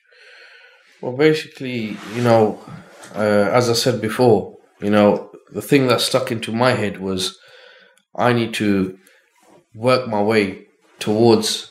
[1.02, 2.58] Well, basically, you know,
[3.14, 7.38] uh, as I said before, you know, the thing that stuck into my head was
[8.14, 8.98] I need to
[9.74, 10.66] work my way
[10.98, 11.70] towards,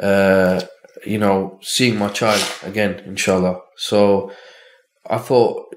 [0.00, 0.60] uh,
[1.06, 3.60] you know, seeing my child again, inshallah.
[3.76, 4.32] So
[5.08, 5.72] I thought,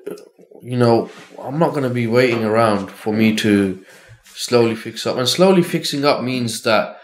[0.63, 3.85] you know, I'm not going to be waiting around for me to
[4.23, 5.17] slowly fix up.
[5.17, 6.96] And slowly fixing up means that,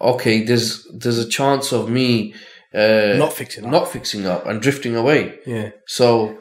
[0.00, 2.34] okay, there's there's a chance of me
[2.74, 3.70] uh, Not fixing up.
[3.70, 5.38] not fixing up and drifting away.
[5.46, 5.70] Yeah.
[5.86, 6.38] So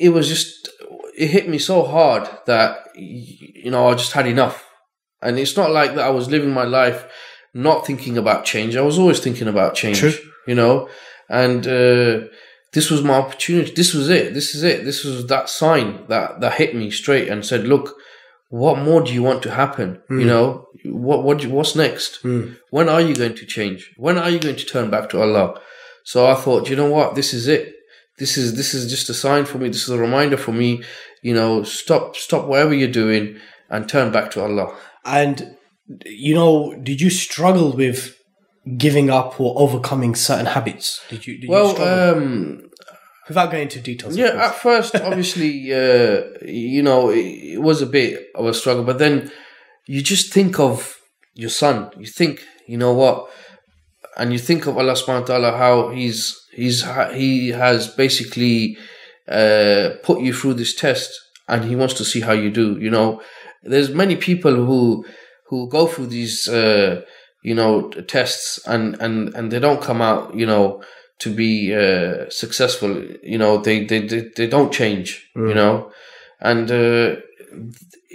[0.00, 0.68] it was just
[1.16, 4.64] it hit me so hard that you know I just had enough.
[5.22, 7.06] And it's not like that I was living my life
[7.54, 8.76] not thinking about change.
[8.76, 9.98] I was always thinking about change.
[9.98, 10.12] True.
[10.46, 10.88] You know,
[11.28, 12.28] and uh,
[12.72, 13.72] this was my opportunity.
[13.74, 14.34] This was it.
[14.34, 14.84] This is it.
[14.84, 17.94] This was that sign that that hit me straight and said, "Look,
[18.48, 20.00] what more do you want to happen?
[20.10, 22.22] You know, what what you- what's next?
[22.70, 23.90] When are you going to change?
[23.96, 25.60] When are you going to turn back to Allah?"
[26.04, 27.72] So I thought, you know what, this is it.
[28.18, 29.68] This is this is just a sign for me.
[29.68, 30.82] This is a reminder for me.
[31.22, 33.36] You know, stop stop whatever you're doing
[33.68, 34.74] and turn back to Allah.
[35.04, 35.56] And
[36.04, 38.16] you know, did you struggle with
[38.76, 41.00] giving up or overcoming certain habits?
[41.10, 41.34] Did you?
[41.34, 42.22] Did you Well, struggle?
[42.22, 42.65] um,
[43.28, 44.16] without going into details.
[44.16, 48.84] Yeah, at first, obviously, uh, you know, it, it was a bit of a struggle,
[48.84, 49.30] but then
[49.86, 50.96] you just think of
[51.34, 51.90] your son.
[51.96, 53.30] You think, you know what,
[54.16, 58.78] and you think of Allah Subhanahu wa Taala how He's He's He has basically
[59.28, 61.10] uh, put you through this test,
[61.48, 62.78] and He wants to see how you do.
[62.78, 63.22] You know,
[63.62, 65.04] there's many people who
[65.48, 66.48] who go through these.
[66.48, 67.02] Uh,
[67.46, 70.82] you know tests and and and they don't come out you know
[71.18, 75.90] to be uh, successful you know they they they, they don't change you know?
[76.40, 77.16] And uh,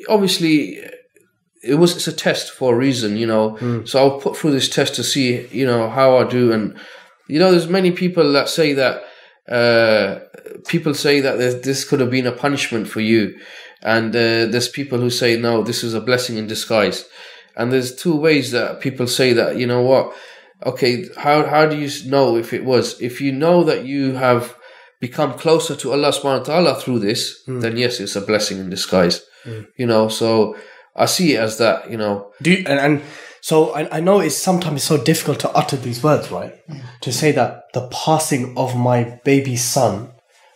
[0.10, 0.80] obviously
[1.64, 3.58] it was it's a test for a reason you know?
[3.86, 6.52] So i'll put through this test to see you know how i do.
[6.52, 6.78] And
[7.28, 9.04] you know there's many people that say that
[9.50, 10.20] uh,
[10.68, 13.38] people say that this- this could have been a punishment for you.
[13.84, 17.06] And uh, there's people who say no this is a blessing in disguise.
[17.58, 20.14] And there's two ways that people say that you know what
[20.66, 24.56] okay how how do you know if it was if you know that you have
[25.00, 27.60] become closer to Allah subhanahu wa ta'ala through this hmm.
[27.60, 29.62] then yes it's a blessing in disguise hmm.
[29.78, 30.56] you know so
[30.96, 33.02] I see it as that you know Do you, and, and
[33.42, 36.54] so I, I know it's sometimes so difficult to utter these words, right?
[37.02, 40.12] To say that the passing of my baby son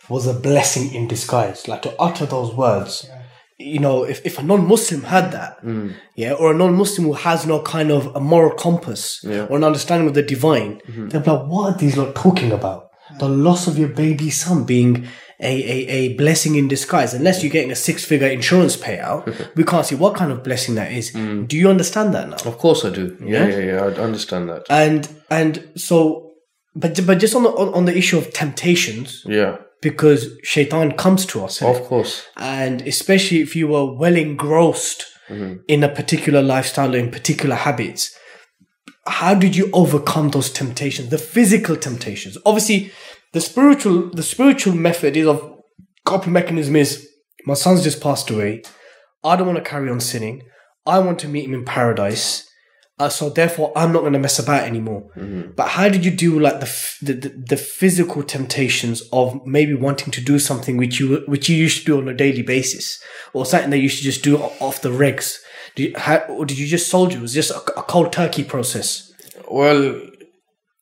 [0.08, 3.10] was a blessing in disguise, like to utter those words.
[3.58, 5.94] You know, if, if a non-Muslim had that, mm.
[6.14, 10.08] yeah, or a non-Muslim who has no kind of a moral compass or an understanding
[10.08, 11.08] of the divine, mm-hmm.
[11.08, 12.90] they'll be like, "What are these lot talking about?
[13.18, 15.06] The loss of your baby son being
[15.40, 17.14] a, a, a blessing in disguise.
[17.14, 20.92] Unless you're getting a six-figure insurance payout, we can't see what kind of blessing that
[20.92, 21.12] is.
[21.12, 21.48] Mm.
[21.48, 22.36] Do you understand that now?
[22.36, 26.32] of course I do yeah yeah yeah, I understand that And and so,
[26.74, 31.26] but but just on the on, on the issue of temptations, yeah because shaitan comes
[31.26, 35.56] to us, of course and especially if you were well engrossed mm-hmm.
[35.68, 38.16] in a particular lifestyle or in particular habits,
[39.06, 42.36] how did you overcome those temptations, the physical temptations?
[42.44, 42.92] Obviously,
[43.32, 45.62] the spiritual the spiritual method is of
[46.04, 47.08] coping mechanism is
[47.44, 48.62] my son's just passed away.
[49.22, 50.42] I don't want to carry on sinning.
[50.84, 52.48] I want to meet him in paradise.
[52.98, 55.10] Uh, so therefore, I'm not going to mess about anymore.
[55.54, 59.74] But how did you do like the, f- the, the the physical temptations of maybe
[59.74, 62.98] wanting to do something which you which you used to do on a daily basis,
[63.34, 65.36] or something that you used to just do off the regs?
[65.74, 67.18] Did you, how, or did you just soldier?
[67.18, 69.12] It was just a, a cold turkey process.
[69.50, 70.00] Well,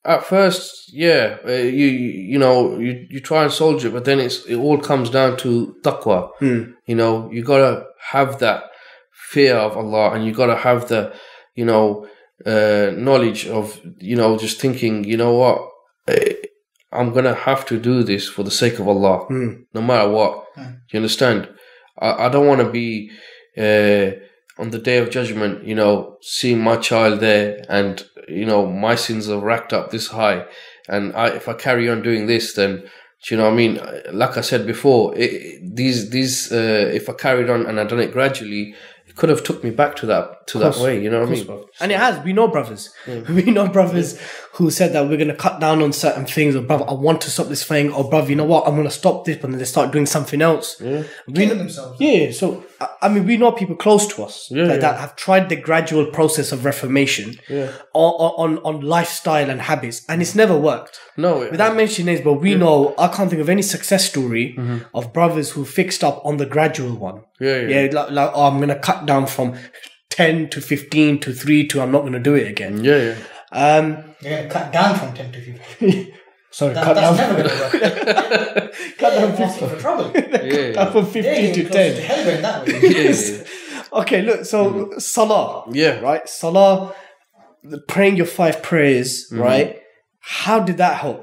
[0.04, 4.44] at first, yeah, uh, you you know you you try and soldier, but then it's
[4.46, 6.30] it all comes down to taqwa.
[6.86, 8.64] You know, you gotta have that
[9.10, 11.12] fear of Allah, and you gotta have the
[11.54, 12.06] you know
[12.44, 15.68] uh, knowledge of you know just thinking, you know what,
[16.08, 16.34] eh,
[16.92, 19.26] I'm gonna have to do this for the sake of Allah,
[19.74, 20.46] no matter what.
[20.92, 21.48] You understand?
[21.98, 23.10] I, I don't want to be
[23.58, 24.12] uh,
[24.58, 28.94] on the day of judgment, you know, seeing my child there and, you know, my
[28.94, 30.44] sins are racked up this high.
[30.88, 33.80] And I, if I carry on doing this, then, do you know what I mean?
[34.12, 38.00] Like I said before, it, these, these, uh, if I carried on and I done
[38.00, 38.74] it gradually,
[39.16, 41.64] could have took me back to that, to that way, you know what I mean?
[41.80, 42.22] And it has.
[42.24, 42.92] We know brothers.
[43.28, 44.18] We know brothers
[44.54, 47.20] who said that we're going to cut down on certain things, or brother, I want
[47.22, 49.50] to stop this thing, or brother, you know what, I'm going to stop this, but
[49.50, 50.80] then they start doing something else.
[50.80, 52.00] We Killing know, themselves.
[52.00, 54.80] yeah, so I- I mean, we know people close to us Yeah, that, yeah.
[54.84, 60.20] that have tried the gradual process of reformation on, on on lifestyle and habits, and
[60.22, 60.94] it's never worked.
[61.16, 64.46] No, it- without mentioning names, but we know I can't think of any success story
[64.98, 67.18] of brothers who fixed up on the gradual one.
[67.40, 67.44] Mm-hmm.
[67.44, 67.80] Yeah, yeah.
[67.84, 67.92] yeah.
[67.98, 69.54] Like, like oh, I'm gonna cut down from
[70.10, 72.82] ten to fifteen to three to I'm not gonna do it again.
[72.84, 73.14] Yeah, yeah.
[73.52, 73.84] Um,
[74.20, 76.12] You're gonna cut down from ten to fifteen.
[76.58, 77.72] sorry, That, cut that's down, never gonna work.
[79.00, 80.06] cut down You're asking for trouble.
[80.14, 82.02] Yeah, cut from They're fifteen to close to ten.
[82.08, 82.80] hell going that way.
[82.82, 83.44] yeah, yeah.
[84.00, 84.40] Okay, look.
[84.52, 85.94] So Salah, Yeah.
[86.08, 86.24] right?
[86.28, 86.94] Salah,
[87.70, 89.42] the- praying your five prayers, Mm-hmm.
[89.48, 89.68] right?
[90.42, 91.22] How did that help?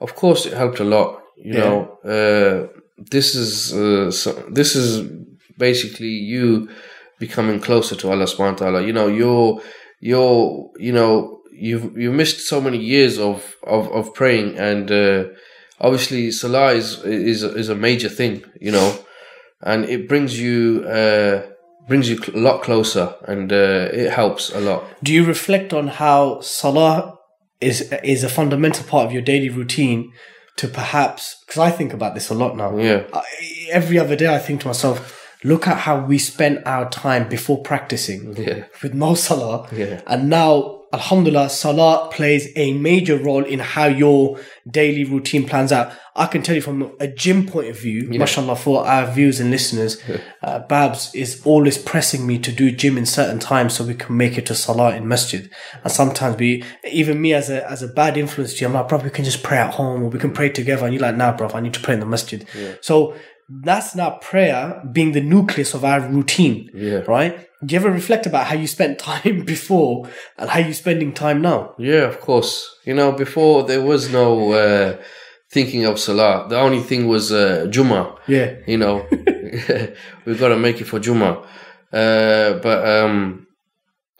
[0.00, 1.08] Of course, it helped a lot.
[1.48, 1.64] You Yeah.
[1.64, 1.78] know,
[2.14, 2.56] uh,
[3.14, 4.88] this is uh, so, this is
[5.58, 6.68] basically you
[7.18, 8.80] becoming closer to Allah Subhanahu wa Taala.
[8.88, 9.60] You know, you're
[10.10, 15.24] you're you know you've you missed so many years of of, of praying, and uh,
[15.80, 18.42] obviously Salah is is is a major thing.
[18.60, 18.98] You know,
[19.62, 21.42] and it brings you uh,
[21.88, 24.84] brings you a lot closer, and uh, it helps a lot.
[25.02, 27.18] Do you reflect on how Salah
[27.60, 30.12] is is a fundamental part of your daily routine?
[30.60, 32.78] To perhaps, because I think about this a lot now.
[32.78, 33.02] Yeah.
[33.12, 33.22] I,
[33.70, 37.60] every other day, I think to myself, look at how we spent our time before
[37.62, 38.64] practicing Yeah.
[38.82, 39.68] with no salah.
[39.70, 40.00] Yeah.
[40.06, 45.92] And now, alhamdulillah, salah plays a major role in how your daily routine plans out.
[46.14, 49.50] I can tell you from a gym point of view, mashallah, for our viewers and
[49.50, 50.02] listeners,
[50.42, 54.16] uh, Babz is always pressing me to do gym in certain times so we can
[54.16, 55.50] make it to salah in masjid.
[55.84, 58.88] And sometimes we, even me as a, as a bad influence to you, I'm like,
[58.88, 60.86] bro, we can just pray at home or we can pray together.
[60.86, 62.46] And you're like, nah, bro, I need to pray in the masjid.
[62.80, 63.14] So
[63.48, 66.70] that's now prayer being the nucleus of our routine.
[66.74, 66.98] Yeah.
[67.06, 67.45] Right?
[67.64, 71.40] Do you ever reflect about how you spent time before and how you're spending time
[71.40, 71.74] now?
[71.78, 72.76] Yeah, of course.
[72.84, 74.96] You know, before there was no uh,
[75.50, 76.46] thinking of Salah.
[76.48, 78.16] The only thing was uh, Juma.
[78.26, 78.54] Yeah.
[78.66, 79.06] You know,
[80.24, 81.42] we've got to make it for Juma.
[81.92, 83.46] Uh, but um,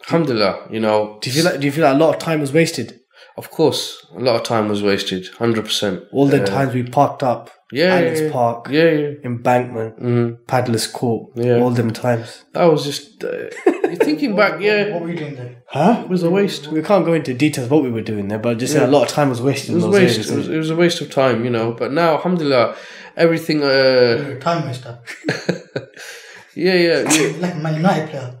[0.05, 2.39] Alhamdulillah, you know, Do you feel like do you feel like a lot of time
[2.39, 2.99] was wasted?
[3.37, 5.27] Of course, a lot of time was wasted.
[5.37, 6.03] Hundred percent.
[6.11, 9.11] All the times we parked up, Yeah, Alex yeah, Park, Yeah, yeah.
[9.23, 10.37] Embankment, Mhm.
[10.47, 11.59] Paddler's Court, Yeah.
[11.61, 12.45] all them times.
[12.53, 13.49] That was just uh,
[13.89, 14.53] you're thinking back.
[14.67, 14.79] Yeah.
[14.83, 15.55] What Yeah, were you doing there?
[15.67, 16.01] Huh?
[16.03, 16.67] it was a waste.
[16.67, 18.87] We can't go into details of what we were doing there, but just say a
[18.87, 20.13] lot of time was wasted It in was a those waste.
[20.13, 20.31] areas.
[20.31, 21.73] It was, it was a waste of time, you know.
[21.73, 22.75] But now, Alhamdulillah,
[23.17, 23.61] everything.
[23.63, 24.99] Uh, You're a time waster.
[26.55, 27.33] yeah, yeah, yeah.
[27.39, 28.33] Like a Man United player.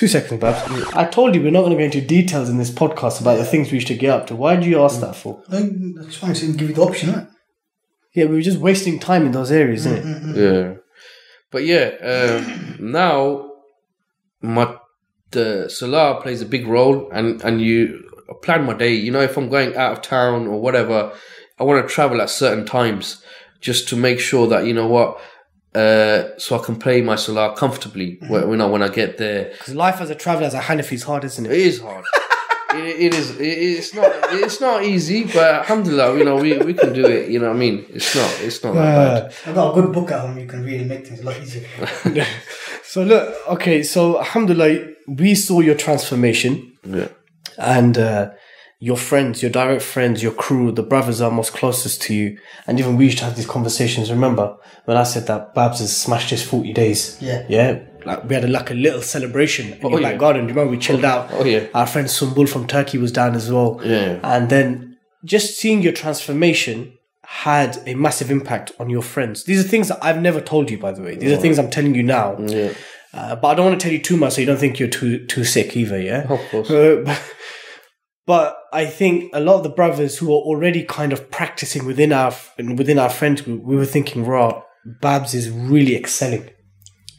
[0.00, 0.62] Two seconds, Babz.
[0.94, 3.44] I told you we're not going to go into details in this podcast about the
[3.44, 4.34] things we used to get up to.
[4.34, 5.42] Why did you ask that for?
[5.50, 7.26] That's why I didn't give you the option, right?
[8.14, 10.04] Yeah, we were just wasting time in those areas, isn't it?
[10.06, 10.36] Mm, mm, mm.
[10.36, 10.80] Yeah,
[11.50, 13.50] but yeah, um, now
[14.40, 14.74] my
[15.32, 18.02] the salah plays a big role, and and you
[18.40, 18.94] plan my day.
[18.94, 21.12] You know, if I'm going out of town or whatever,
[21.58, 23.22] I want to travel at certain times
[23.60, 25.20] just to make sure that you know what,
[25.74, 29.50] uh, so I can play my salah comfortably when when I when I get there.
[29.52, 31.58] Because life as a traveller, as a Hanafi, is hard, isn't It it?
[31.58, 32.04] is hard.
[32.74, 33.30] it, it is.
[33.38, 33.44] It,
[33.78, 34.10] it's not.
[34.32, 37.28] It's not easy, but alhamdulillah, you know, we, we can do it.
[37.30, 37.86] You know what I mean?
[37.90, 38.30] It's not.
[38.42, 39.34] It's not that bad.
[39.46, 40.38] I've got a good book at home.
[40.38, 41.66] You can really make things a lot easier.
[42.82, 47.06] So look, okay, so alhamdulillah, we saw your transformation Yeah.
[47.56, 48.30] and uh,
[48.82, 52.38] your friends, your direct friends, your crew, the brothers are most closest to you.
[52.66, 54.10] And even we used to have these conversations.
[54.10, 57.18] Remember when I said that Babz has smashed his 40 days?
[57.20, 57.44] Yeah.
[57.48, 57.80] Yeah.
[58.06, 60.10] Like we had a, like a little celebration in Oh, your yeah.
[60.12, 60.46] back garden.
[60.46, 61.28] Do you remember we chilled out?
[61.32, 61.66] Oh, yeah.
[61.74, 63.78] Our friend Sumbul from Turkey was down as well.
[63.84, 64.18] Yeah.
[64.22, 64.96] And then
[65.26, 69.44] just seeing your transformation had a massive impact on your friends.
[69.44, 71.16] These are things that I've never told you, by the way.
[71.16, 72.38] These are things I'm telling you now.
[72.38, 72.72] Yeah.
[73.12, 74.88] Uh, but I don't want to tell you too much so you don't think you're
[74.88, 76.26] too too sick either, yeah?
[76.32, 76.70] Of course.
[76.70, 77.16] Uh,
[78.30, 82.12] but, I think a lot of the brothers who are already kind of practicing within
[82.12, 82.32] our
[82.76, 84.62] within our friend group, we were thinking, raw,
[85.02, 86.48] Babz is really excelling.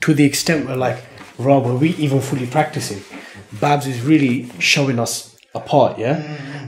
[0.03, 1.03] To the extent where like,
[1.38, 3.03] raw, were we even fully practicing?
[3.59, 6.16] Babz is really showing us apart, yeah?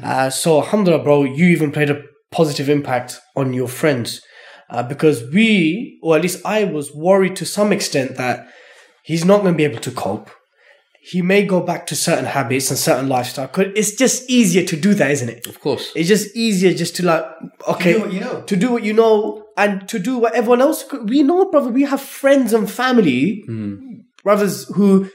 [0.04, 4.22] Uh, so, alhamdulillah, bro, you even played a positive impact on your friends.
[4.70, 8.46] Uh, because we, or at least I was worried to some extent that
[9.04, 10.30] he's not going to be able to cope.
[11.06, 13.48] He may go back to certain habits and certain lifestyle.
[13.50, 15.48] 'Cause it's just easier to do that, isn't it?
[15.48, 15.92] Of course.
[15.96, 17.26] It's just easier just to like,
[17.68, 18.42] okay, to do what you know.
[18.52, 20.84] to do what you know and to do what everyone else.
[20.90, 21.70] could- We know, brother.
[21.72, 23.76] We have friends and family, hmm.
[24.24, 25.10] brothers who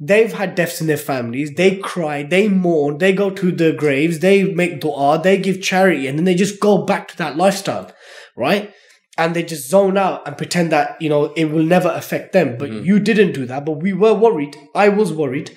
[0.00, 1.52] they've had deaths in their families.
[1.56, 6.06] They cry, they mourn, they go to the graves, they make du'a, they give charity,
[6.08, 7.90] and then they just go back to that lifestyle,
[8.36, 8.70] right?
[9.18, 12.56] And they just zone out and pretend that you know it will never affect them.
[12.56, 13.64] But you didn't do that.
[13.64, 14.56] But we were worried.
[14.74, 15.50] I was worried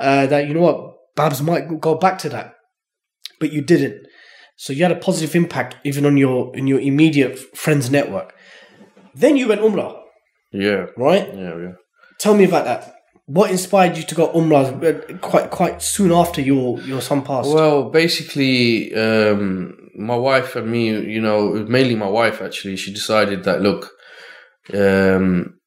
[0.00, 2.54] uh, that you know what, Babz might go back to that,
[3.40, 4.06] but you didn't.
[4.56, 8.34] So you had a positive impact even on your in your immediate friends network.
[9.14, 9.96] Then you went Umrah,
[10.52, 10.86] Yeah.
[10.96, 11.28] right?
[11.34, 11.72] Yeah, yeah.
[12.18, 12.94] Tell me about that.
[13.26, 17.52] What inspired you to go Umrah uh, quite quite soon after your your son passed?
[17.52, 23.44] Well, basically, um, my wife and me, you know, mainly my wife actually, she decided
[23.44, 23.90] that look,
[24.72, 25.58] um,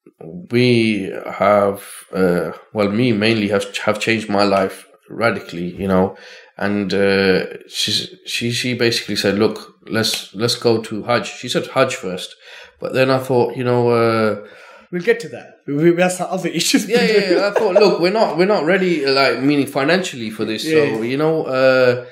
[0.51, 6.17] we have, uh, well, me mainly have have changed my life radically, you know,
[6.57, 11.27] and uh, she's she she basically said, look, let's let's go to Hajj.
[11.27, 12.35] She said Hajj first,
[12.79, 13.89] but then I thought, you know.
[13.89, 14.47] Uh,
[14.91, 15.59] we'll get to that.
[15.67, 16.87] We, we that's the other issues.
[16.87, 17.47] yeah, yeah, yeah.
[17.47, 20.65] I thought, look, we're not, we're not ready, like meaning financially for this.
[20.65, 20.95] Yeah.
[20.95, 22.05] So you know, uh,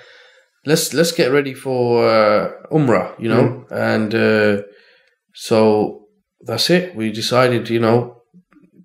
[0.65, 3.17] let's let's get ready for uh, Umrah.
[3.19, 4.63] You know, and uh,
[5.33, 6.07] so
[6.41, 6.95] that's it.
[6.95, 8.21] We decided, you know,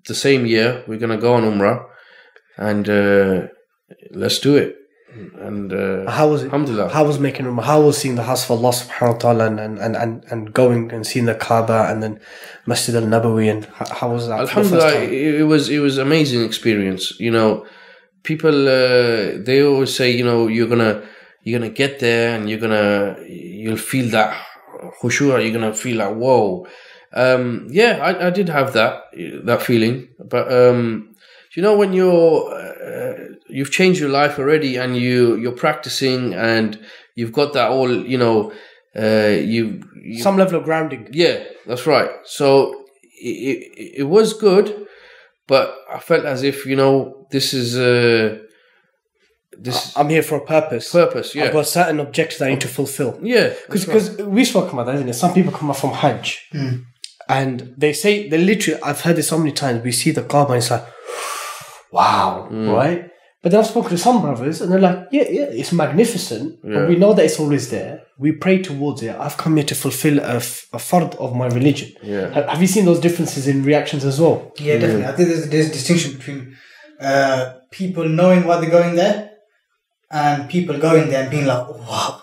[0.07, 1.85] the same year we're gonna go on Umrah,
[2.57, 3.47] and uh,
[4.11, 4.77] let's do it.
[5.13, 6.45] And uh, How was it?
[6.45, 6.89] Alhamdulillah.
[6.89, 7.63] How was making Umrah?
[7.63, 10.89] How was seeing the house of Allah subhanahu wa ta'ala and, and, and, and, going
[10.93, 12.21] and seeing the Kaaba and then
[12.65, 14.47] Masjid al Nabawi and how, was that?
[14.47, 17.19] for the first Alhamdulillah, it was it was amazing experience.
[17.19, 17.65] You know,
[18.23, 21.03] people uh, they always say, you know, you're gonna
[21.43, 24.45] you're gonna get there and you're gonna you'll feel that
[25.01, 25.43] khushua.
[25.43, 26.67] You're gonna feel like whoa.
[27.13, 29.03] Um, yeah, I, I did have that
[29.43, 31.13] that feeling, but um,
[31.55, 36.79] you know when you're uh, you've changed your life already and you you're practicing and
[37.15, 38.53] you've got that all you know
[38.97, 41.09] uh, you, you Some level of grounding.
[41.11, 42.09] yeah, that's right.
[42.23, 42.85] So
[43.21, 44.87] it, it, it was good,
[45.47, 48.37] but I felt as if you know this is uh,
[49.57, 50.91] this I'm here for a purpose.
[50.91, 51.35] purpose.
[51.35, 51.43] yeah.
[51.43, 53.19] I've Yeah, got certain objectives I need to fulfill.
[53.21, 54.27] yeah, Because that's right.
[54.27, 55.13] we spoke about that, isn't it?
[55.13, 56.49] Some people come up from Hajj
[57.29, 60.53] and they say, they literally, I've heard this so many times, we see the Kaaba
[60.53, 60.85] and it's like,
[61.91, 62.73] wow, Mm.
[62.73, 63.07] right?
[63.43, 66.73] But then I've spoken to some brothers and they're like, yeah, yeah, it's magnificent, Yeah.
[66.75, 68.03] but we know that it's always there.
[68.19, 69.15] We pray towards it.
[69.15, 71.91] I've come here to fulfill a, f- a fard of my religion.
[72.03, 72.29] Yeah.
[72.51, 74.51] Have you seen those differences in reactions as well?
[74.59, 75.05] Yeah, definitely.
[75.05, 76.55] I think there's, there's a distinction between
[76.99, 79.30] uh, people knowing why they're going there
[80.11, 82.21] and people going there and being like, wow,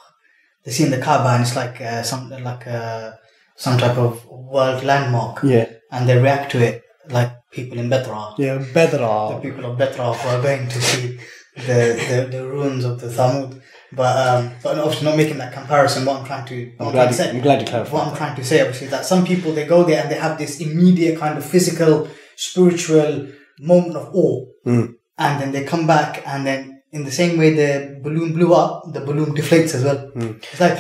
[0.65, 3.13] they're seeing the Kaaba and it's like uh, some like uh,
[3.57, 5.67] some type of world landmark, Yeah.
[5.91, 8.35] and they react to it like people in Petra.
[8.39, 11.19] Yeah, The people of Petra who are going to see
[11.57, 13.61] the, the, the ruins of the Thamud.
[13.91, 16.05] But um, but obviously not making that comparison.
[16.05, 17.93] What I'm trying to, what I'm glad, trying to you, say, I'm glad you clarified.
[17.95, 20.17] what I'm trying to say, obviously, is that some people they go there and they
[20.19, 23.29] have this immediate kind of physical, spiritual
[23.61, 24.95] moment of awe, Mm.
[25.19, 28.93] and then they come back, and then in the same way the balloon blew up,
[28.93, 30.11] the balloon deflates as well.
[30.17, 30.37] Mm.
[30.37, 30.79] It's like,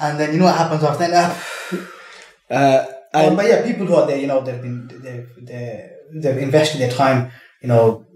[0.00, 1.36] and then you know what happens after that.
[2.50, 5.90] Uh, Uh, and but yeah, people who are there, you know, they've been they've they
[6.14, 7.30] they've invested their time,
[7.60, 8.06] you know,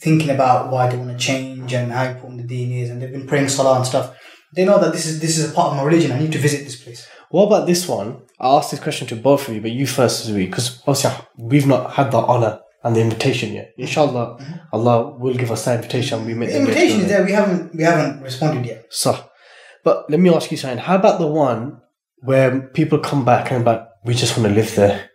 [0.00, 3.10] thinking about why they want to change and how important the deen is, and they've
[3.10, 4.16] been praying salah and stuff.
[4.54, 6.12] They know that this is this is a part of my religion.
[6.12, 7.08] I need to visit this place.
[7.30, 8.22] What about this one?
[8.38, 11.94] I asked this question to both of you, but you first, because obviously we've not
[11.94, 13.74] had the honor and the invitation yet.
[13.76, 14.54] Inshallah, mm-hmm.
[14.72, 16.24] Allah will give us that invitation.
[16.24, 17.24] We met The invitation is there.
[17.24, 18.86] We haven't we haven't responded yet.
[18.90, 19.18] So,
[19.84, 20.78] but let me ask you something.
[20.78, 21.80] How about the one
[22.20, 25.10] where people come back and like, we just want to live there?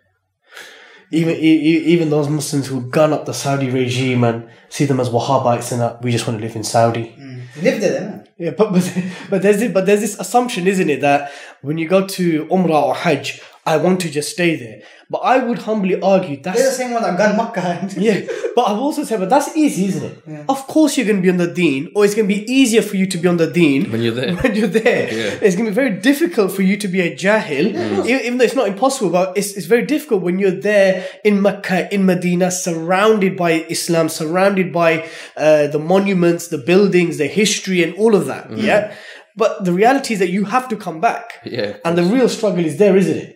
[1.10, 5.70] Even even those Muslims who gun up the Saudi regime and see them as Wahhabites
[5.70, 7.14] and that we just want to live in Saudi.
[7.18, 7.42] Mm.
[7.56, 8.28] You live there, then.
[8.36, 8.98] Yeah, but but
[9.30, 11.30] but there's this, but there's this assumption, isn't it, that
[11.62, 14.82] when you go to Umrah or Hajj, I want to just stay there.
[15.08, 17.88] But I would humbly argue They're the same one that gun Makkah.
[17.96, 18.20] Yeah.
[18.54, 20.44] But I've also said, but that's easy, isn't it?
[20.48, 22.82] Of course, you're going to be on the Deen, or it's going to be easier
[22.82, 24.34] for you to be on the Deen when you're there.
[24.42, 25.12] when you're there.
[25.12, 25.38] Yeah.
[25.42, 28.44] It's going to be very difficult for you to be a jahil, e- even though
[28.44, 32.50] it's not impossible, but it's, it's very difficult when you're there in Mecca, in Medina,
[32.50, 38.26] surrounded by Islam, surrounded by uh, the monuments, the buildings, the history, and all of
[38.26, 38.50] that.
[38.56, 38.94] Yeah.
[39.36, 41.40] But the reality is that you have to come back.
[41.44, 41.76] Yeah.
[41.84, 43.33] And the real struggle is there, isn't it?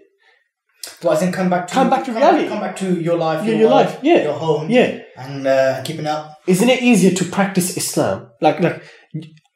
[1.03, 2.49] Well, I think come back to Come back to reality.
[2.49, 3.46] Come back to your life.
[3.46, 4.22] Your- your life, yeah.
[4.24, 4.68] Your home.
[4.70, 5.01] Yeah.
[5.16, 6.40] And uh, keeping up.
[6.46, 8.28] Isn't it easier to practice Islam?
[8.40, 8.82] Like, like,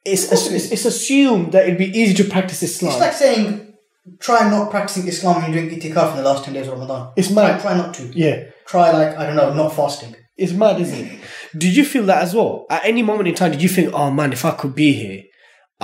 [0.05, 2.93] it's, it's it's assumed that it'd be easy to practice Islam.
[2.93, 3.75] It's like saying,
[4.19, 7.13] try not practicing Islam when you're doing itikaf in the last 10 days of Ramadan.
[7.17, 7.61] It's try, mad.
[7.61, 8.03] try not to.
[8.19, 10.17] yeah, Try, like, I don't know, not fasting.
[10.37, 11.21] it's mad, isn't it?
[11.57, 12.67] Did you feel that as well?
[12.71, 15.23] At any moment in time, did you think, oh man, if I could be here,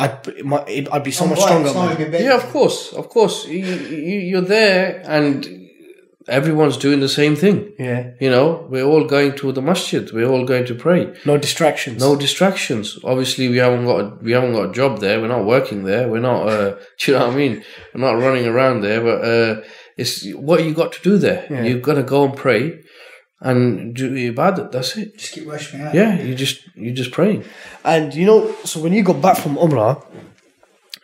[0.03, 1.73] I'd it might- it- I'd be so Oh, much right, stronger.
[1.75, 1.89] Man.
[1.89, 2.25] would be better.
[2.25, 3.37] Yeah, of course, of course.
[3.47, 3.65] You,
[4.11, 5.37] you, you're there, and
[6.29, 7.73] everyone's doing the same thing.
[7.79, 10.05] Yeah, You know, we're all going to the masjid.
[10.13, 11.03] We're all going to pray.
[11.25, 11.99] no distractions.
[12.01, 12.99] No distractions.
[13.13, 15.21] Obviously, we haven't got a, we haven't got a job there.
[15.21, 16.09] We're not working there.
[16.13, 16.41] We're not.
[16.49, 17.55] Uh, do you know what I mean?
[17.95, 19.01] We're not running around there.
[19.09, 19.63] But uh,
[19.97, 21.47] it's what you got to do there.
[21.51, 21.65] Yeah.
[21.65, 22.63] You've got to go and pray
[23.41, 24.73] and do ibadat.
[24.73, 25.17] That's it.
[25.19, 25.81] Just keep worshipping.
[25.81, 25.95] innit?
[25.95, 27.45] Yeah, you just you just praying.
[27.85, 30.05] And you know, so when you got back from Umrah,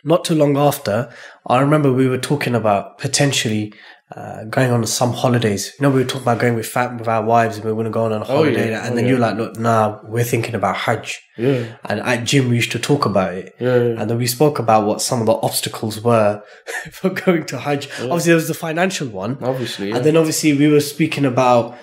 [0.03, 1.11] not too long after,
[1.47, 3.73] I remember we were talking about potentially
[4.15, 5.73] uh, going on some holidays.
[5.79, 7.75] You know, we were talking about going with fam- with our wives and we were
[7.75, 8.69] going to go on a holiday.
[8.69, 8.83] yeah.
[8.85, 9.09] And Oh, then yeah.
[9.11, 11.19] you're like, look, nah, we're thinking about Hajj.
[11.37, 11.75] Yeah.
[11.85, 13.55] And at gym, we used to talk about it.
[13.59, 13.99] Yeah, yeah.
[13.99, 16.43] And then we spoke about what some of the obstacles were
[16.91, 17.89] for going to Hajj.
[18.01, 19.39] Obviously, there was the financial one.
[19.41, 19.89] Obviously.
[19.91, 21.75] And then obviously we were speaking about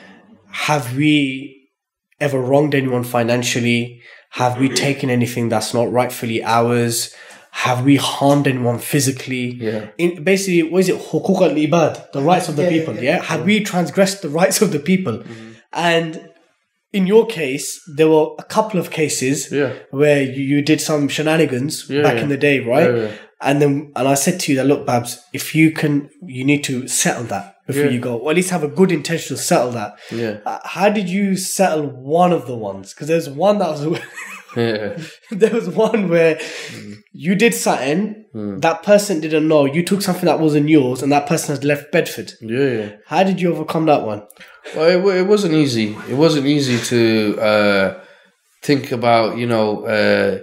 [0.52, 1.68] have we
[2.20, 4.00] ever wronged anyone financially?
[4.30, 7.14] Have we taken anything that's not rightfully ours?
[7.50, 9.54] Have we harmed anyone physically?
[9.54, 9.88] Yeah.
[9.98, 10.96] In basically, what is it?
[10.98, 12.94] Hukuk al ibad, the rights of the Yeah, yeah, people.
[12.94, 13.22] Yeah, yeah.
[13.22, 15.18] Have we transgressed the rights of the people?
[15.18, 15.52] Mm-hmm.
[15.72, 16.30] And
[16.92, 19.74] in your case, there were a couple of cases Yeah.
[19.90, 22.22] where you, you did some shenanigans Yeah, back yeah.
[22.22, 22.88] in the day, right?
[22.90, 23.12] Yeah, yeah.
[23.40, 26.62] And then, and I said to you that, look, Babz, if you can, you need
[26.64, 27.90] to settle that before Yeah.
[27.90, 29.98] you go, or at least have a good intention to settle that.
[30.10, 30.38] Yeah.
[30.44, 32.92] Uh, how did you settle one of the ones?
[32.92, 34.00] Because there's one that was,
[34.56, 34.98] yeah.
[35.30, 36.38] there was one where
[37.12, 38.60] you did something, Hmm.
[38.60, 41.92] that person didn't know, you took something that wasn't yours, and that person has left
[41.92, 42.32] Bedford.
[42.40, 42.58] Yeah.
[42.78, 42.88] yeah.
[43.06, 44.22] How did you overcome that one?
[44.74, 45.94] Well, it, it wasn't easy.
[46.08, 48.00] It wasn't easy to uh,
[48.62, 50.38] think about, you know, uh,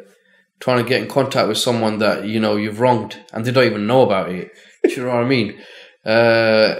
[0.59, 3.65] trying to get in contact with someone that you know you've wronged and they don't
[3.65, 4.51] even know about it.
[4.83, 5.57] Do you know what I mean?
[6.05, 6.75] Uh,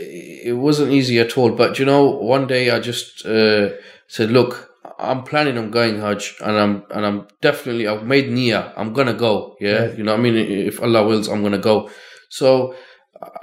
[0.00, 1.50] it wasn't easy at all.
[1.50, 3.70] But you know, one day I just uh,
[4.08, 8.72] said, "Look, I'm planning on going Hajj, and I'm and I'm definitely I've made niyyah.
[8.76, 9.56] I'm gonna go.
[9.60, 10.36] Yeah, you know what I mean.
[10.36, 11.90] If Allah wills, I'm gonna go.
[12.28, 12.74] So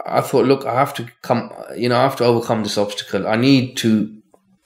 [0.05, 1.51] I thought, look, I have to come.
[1.75, 3.27] You know, I have to overcome this obstacle.
[3.27, 4.13] I need to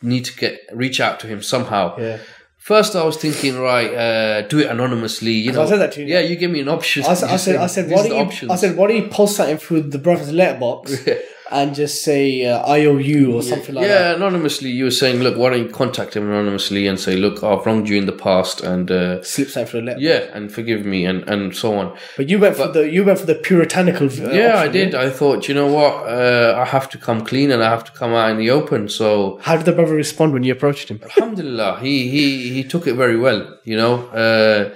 [0.02, 1.98] need to get reach out to him somehow.
[1.98, 2.18] Yeah.
[2.58, 5.32] First, I was thinking, right, uh, do it anonymously.
[5.32, 6.08] You know, I said that to you.
[6.08, 7.04] Yeah, you gave me an option.
[7.04, 8.24] I said, I said, I said, why don't you?
[8.24, 8.52] options.
[8.52, 10.94] I said, why don't you post something through the brother's letterbox
[11.52, 14.10] and just say uh, IOU or something like yeah, that?
[14.12, 14.70] Yeah, anonymously.
[14.70, 17.90] You were saying, look, why don't you contact him anonymously and say, look, I've wronged
[17.90, 20.04] you in the past, and uh, Slip something through the letterbox.
[20.04, 21.96] yeah, and forgive me, and and so on.
[22.18, 24.08] But you went for the you went for the puritanical.
[24.08, 24.96] Uh, yeah, I option, did.
[24.96, 27.92] I thought, you know what, uh, I have to come clean and I have to
[27.92, 28.90] come out in the open.
[28.90, 31.00] So How did the brother respond when you approached him?
[31.04, 33.58] Alhamdulillah, he he he took it very well.
[33.64, 34.74] You know, uh,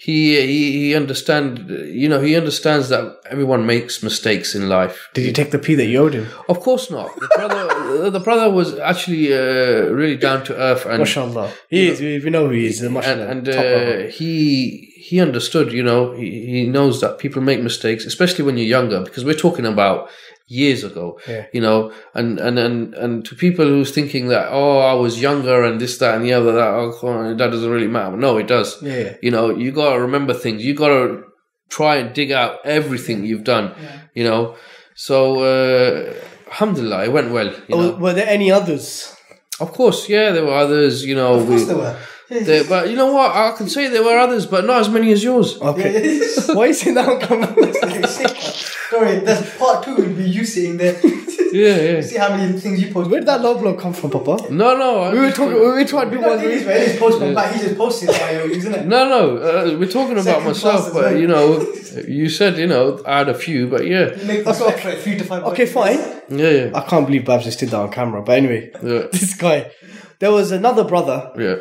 [0.00, 1.68] he he he understand.
[1.68, 5.08] You know, he understands that everyone makes mistakes in life.
[5.12, 6.28] Did he take the pee that you owed him?
[6.48, 7.12] Of course not.
[7.18, 12.00] The brother, the brother was actually uh, really down to earth and Mashallah, he is.
[12.00, 12.80] We we know who he is.
[12.80, 15.72] and, Mashallah, and uh, he he understood.
[15.72, 19.42] You know, he he knows that people make mistakes, especially when you're younger, because we're
[19.46, 20.10] talking about
[20.48, 21.20] years ago.
[21.28, 21.46] Yeah.
[21.52, 25.62] You know, and and and and to people who's thinking that oh I was younger
[25.62, 28.16] and this that and the other that oh, that doesn't really matter.
[28.16, 28.82] No, it does.
[28.82, 29.16] Yeah.
[29.22, 30.64] You know, you gotta remember things.
[30.64, 31.22] You gotta
[31.68, 33.74] try and dig out everything you've done.
[33.80, 34.00] yeah.
[34.14, 34.56] You know,
[34.94, 36.14] so uh,
[36.48, 37.52] alhamdulillah, it went well.
[37.68, 39.14] You know, Oh, were there any others?
[39.60, 41.04] of course, yeah, there were others.
[41.04, 41.96] You know, Of course we- there were.
[42.30, 43.34] there, but you know what?
[43.34, 45.58] I can say there were others, but not as many as yours.
[45.60, 46.20] Okay.
[46.52, 47.54] Why saying that on camera?
[48.90, 51.00] Sorry, there's part two will be you sitting there.
[51.50, 52.00] Yeah, yeah.
[52.02, 53.08] See how many things you post.
[53.08, 54.52] Where did that low blow come from, Papa?
[54.52, 55.00] No, no.
[55.00, 55.54] I We were just- talking.
[55.54, 56.40] We were trying to do No, one.
[56.40, 56.86] it is, man.
[56.86, 57.54] He's posting back.
[57.54, 58.84] He just posted it, isn't it?
[58.86, 59.36] No, no.
[59.38, 61.16] Uh, we're talking about Second myself, but well.
[61.16, 61.66] you know,
[62.06, 64.90] you said you know I had a few, but yeah, You make the sweat for
[64.90, 65.42] like three to five.
[65.44, 65.96] Okay, fine.
[66.28, 68.20] yeah, yeah, I can't believe Babz just did that on camera.
[68.22, 69.70] But anyway, yeah, this guy.
[70.18, 71.56] There was another brother yeah.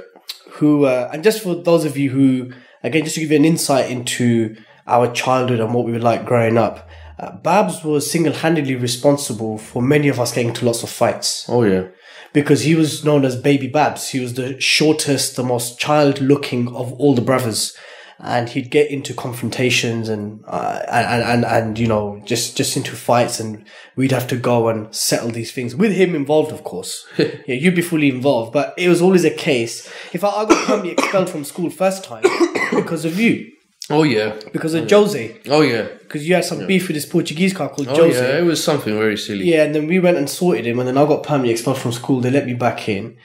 [0.56, 2.52] who, uh, and just for those of you who,
[2.84, 6.26] again, just to give you an insight into our childhood and what we were like
[6.26, 6.90] growing up,
[7.20, 11.48] uh, Babz was single handedly responsible for many of us getting into lots of fights
[11.50, 11.88] Oh yeah,
[12.34, 14.10] because he was known as Baby Babz.
[14.10, 17.76] He was the shortest, the most child looking of all the brothers.
[18.20, 22.96] And he'd get into confrontations and, uh, and, and, and, you know, just, just into
[22.96, 23.64] fights and
[23.96, 27.06] we'd have to go and settle these things with him involved, of course.
[27.18, 29.88] yeah, you'd be fully involved, but it was always a case.
[30.14, 32.24] If I, I got permanently expelled from school first time
[32.72, 33.52] because of you,
[33.90, 37.54] oh yeah, because of Jose, oh yeah, because you had some beef with this Portuguese
[37.54, 38.20] guy called oh Jose.
[38.20, 38.40] yeah.
[38.40, 39.46] It was something very silly.
[39.46, 41.92] Yeah, and then we went and sorted him, and then I got permanently expelled from
[41.92, 42.20] school.
[42.22, 43.18] They let me back in.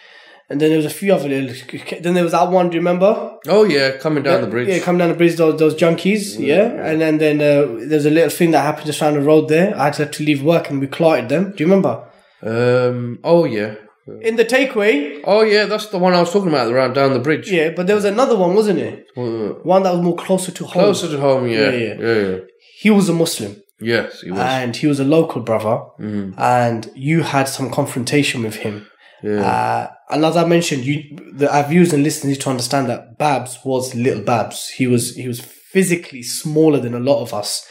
[0.50, 1.54] and then there was a few other little.
[2.00, 2.68] Then there was that one.
[2.68, 3.38] Do you remember?
[3.48, 4.68] Oh yeah, coming down the bridge.
[4.68, 6.38] Yeah, coming down the bridge, those, those junkies.
[6.38, 9.48] Yeah, and then then uh, there's a little thing that happened just around the road
[9.48, 9.74] there.
[9.76, 11.52] I had to, to leave work, and we clotted them.
[11.52, 11.94] Do you remember?
[12.42, 13.18] Um.
[13.24, 13.74] Oh yeah.
[14.20, 17.20] In the takeaway, Oh yeah, that's the one I was talking about around down the
[17.20, 17.50] bridge.
[17.50, 19.07] yeah, but there was another one, wasn't it?
[19.16, 20.82] One that was more closer to home.
[20.84, 21.46] closer to home.
[21.46, 21.70] Yeah.
[21.70, 21.94] Yeah, Yeah.
[22.00, 22.28] yeah.
[22.30, 22.36] Yeah.
[22.80, 24.40] He was a Muslim, Yes, he was.
[24.40, 26.34] and he was a local brother, Mm.
[26.36, 28.86] and you had some confrontation with him.
[29.22, 29.40] yeah.
[29.40, 30.96] Uh, and as I mentioned, you,
[31.38, 34.68] the, our viewers and listeners need to understand that Babz was little Babz.
[34.78, 37.64] He was he was physically smaller than a lot of us.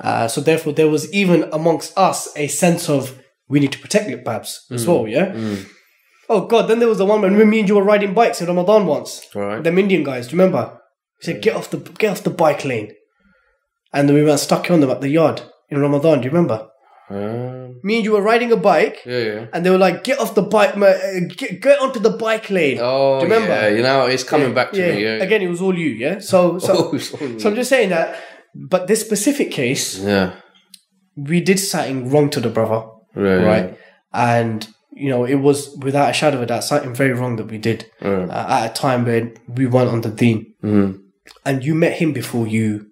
[0.00, 3.18] Uh, so therefore, there was even amongst us a sense of
[3.48, 5.06] we need to protect little Babz as well.
[5.06, 5.28] Yeah.
[6.28, 6.68] Oh God!
[6.68, 9.26] Then there was the one when me and you were riding bikes in Ramadan once.
[9.34, 9.62] Right.
[9.62, 10.28] Them Indian guys.
[10.28, 10.80] Do you remember?
[11.20, 12.92] He said, "Get off the get off the bike lane,"
[13.92, 16.20] and then we went stuck on them at the yard in Ramadan.
[16.20, 16.68] Do you remember?
[17.10, 19.02] Um, Me and you were riding a bike.
[19.04, 19.18] yeah.
[19.18, 19.46] Yeah.
[19.52, 20.94] And they were like, "Get off the bike, man!
[20.94, 23.54] uh, Get, get onto the bike lane." Oh, Do you remember?
[23.54, 23.68] yeah.
[23.68, 25.02] You know, it's coming back to me.
[25.04, 25.22] Yeah.
[25.22, 25.90] Again, it was all you.
[25.90, 26.18] Yeah.
[26.20, 28.16] So, so, Oh, so I'm just saying that.
[28.54, 30.36] But this specific case, Yeah.
[31.16, 33.44] we did something wrong to the brother, Right.
[33.44, 33.78] right?
[34.14, 34.66] And
[34.96, 37.58] you know, it was without a shadow of a doubt something very wrong that we
[37.58, 38.28] did Right.
[38.28, 40.54] uh, at a time when we weren't on the deen.
[40.62, 41.00] Mm.
[41.44, 42.86] And you met him before you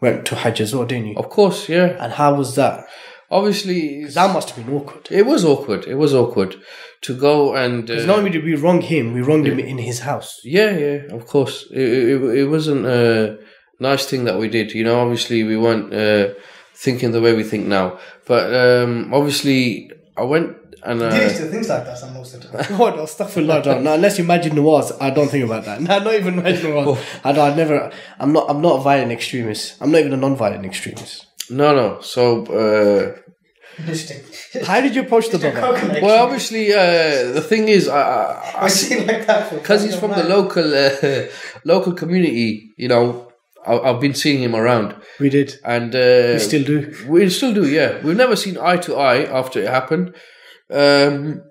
[0.00, 1.16] went to Hajj as well, didn't you?
[1.16, 1.68] Of course.
[1.68, 1.96] Yeah.
[2.02, 2.84] And how was that?
[3.30, 5.08] Obviously, That must have been awkward.
[5.10, 5.84] it was awkward.
[5.86, 6.56] It was awkward
[7.02, 7.90] to go and.
[7.90, 10.38] Uh, not only did we wrong him, we wronged him in his house.
[10.44, 11.66] Yeah, yeah, of course.
[11.72, 13.38] It, it, it wasn't a
[13.80, 14.72] nice thing that we did.
[14.72, 16.34] You know, obviously we weren't uh,
[16.74, 17.98] thinking the way we think now.
[18.26, 20.56] But um, obviously, I went
[20.86, 22.78] and He used uh, to think like that some most of the time.
[22.78, 22.94] What?
[22.96, 23.82] Astaghfirullah, don't.
[23.84, 25.80] No, unless you imagine noirs, I don't think about that.
[25.88, 26.98] No, not even imagine noirs.
[27.24, 27.92] I don't, I'd never.
[28.20, 28.48] I'm not.
[28.50, 29.62] I'm not a violent extremist.
[29.80, 31.26] I'm not even a non-violent extremist.
[31.50, 32.00] no, no.
[32.00, 33.02] So, uh,
[34.64, 36.00] How did you approach the brother?
[36.02, 40.12] Well, obviously, uh, the thing is, I, I, I seen like that because he's from
[40.12, 41.26] the local uh,
[41.64, 42.72] local community.
[42.78, 43.32] You know,
[43.66, 45.58] I, I've been seeing him around, We did.
[45.64, 46.76] and uh, We still do.
[47.08, 47.68] we still do.
[47.68, 50.14] Yeah, we've never seen eye to eye after it happened.
[50.70, 51.42] Um,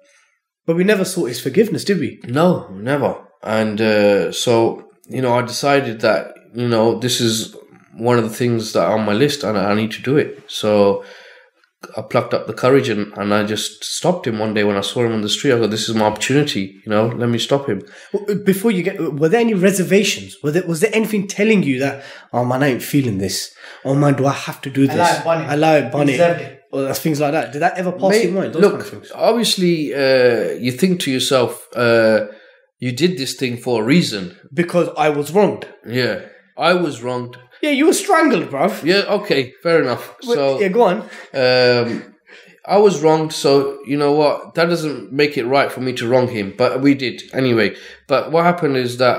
[0.68, 2.20] But we never sought his forgiveness, did we?
[2.28, 3.16] No, never.
[3.44, 7.56] And uh, so, you know, I decided that, you know, this is
[7.98, 10.44] one of the things that are on my list and I need to do it.
[10.48, 11.04] So
[11.96, 14.82] I plucked up the courage and, and I just stopped him one day when I
[14.82, 15.54] saw him on the street.
[15.54, 17.84] I go, this is my opportunity, you know, let me stop him.
[18.12, 20.36] W- Before you get, were there any reservations?
[20.42, 22.04] Was there, was there anything telling you that,
[22.34, 23.54] oh man, I ain't feeling this?
[23.84, 24.96] Oh man, do I have to do this?
[24.96, 25.46] Allow it, Bonnie.
[25.54, 26.18] Allow it, Bonnie.
[26.76, 27.54] Or things like that.
[27.54, 28.56] Did that ever pass Mate, your mind?
[28.56, 32.26] Look, kind of obviously, uh, you think to yourself, uh,
[32.80, 34.38] you did this thing for a reason.
[34.54, 35.68] Because I was wronged.
[35.88, 36.26] Yeah.
[36.58, 37.38] I was wronged.
[37.62, 38.84] Yeah, you were strangled, bruv.
[38.84, 40.16] Yeah, okay, fair enough.
[40.22, 40.98] So, yeah, go on.
[41.34, 42.16] um,
[42.68, 44.56] I was wronged, so you know what?
[44.56, 47.76] That doesn't make it right for me to wrong him, but we did anyway.
[48.08, 49.18] But what happened is that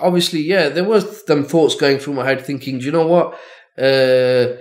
[0.00, 3.34] obviously, yeah, there was them thoughts going through my head, thinking, do you know what?
[3.78, 4.58] Uh,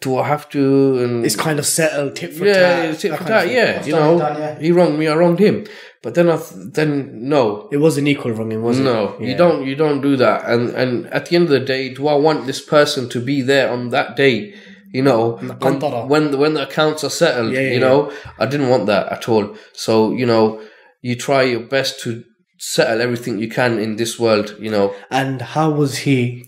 [0.00, 0.98] do I have to?
[1.02, 2.52] And It's kind of settled, tit for yeah,
[2.92, 2.98] tat.
[3.00, 3.44] tit that for tat.
[3.44, 3.56] thing.
[3.56, 4.58] Yeah, What's you know, done, yeah.
[4.60, 5.66] he wronged me, I wronged him.
[6.02, 9.20] But then I, th- then no, It was an equal wronging, wasn't no, it?
[9.22, 9.36] you Yeah.
[9.38, 9.66] don't.
[9.66, 10.44] You don't do that.
[10.48, 13.40] And and at the end of the day, do I want this person to be
[13.40, 14.54] there on that day?
[14.92, 17.52] You know, when, when the when the accounts are settled.
[17.52, 19.56] Yeah, yeah, you know, I didn't want that at all.
[19.72, 20.60] So you know,
[21.00, 22.22] you try your best to
[22.58, 24.54] settle everything you can in this world.
[24.60, 26.46] You know, And how was he?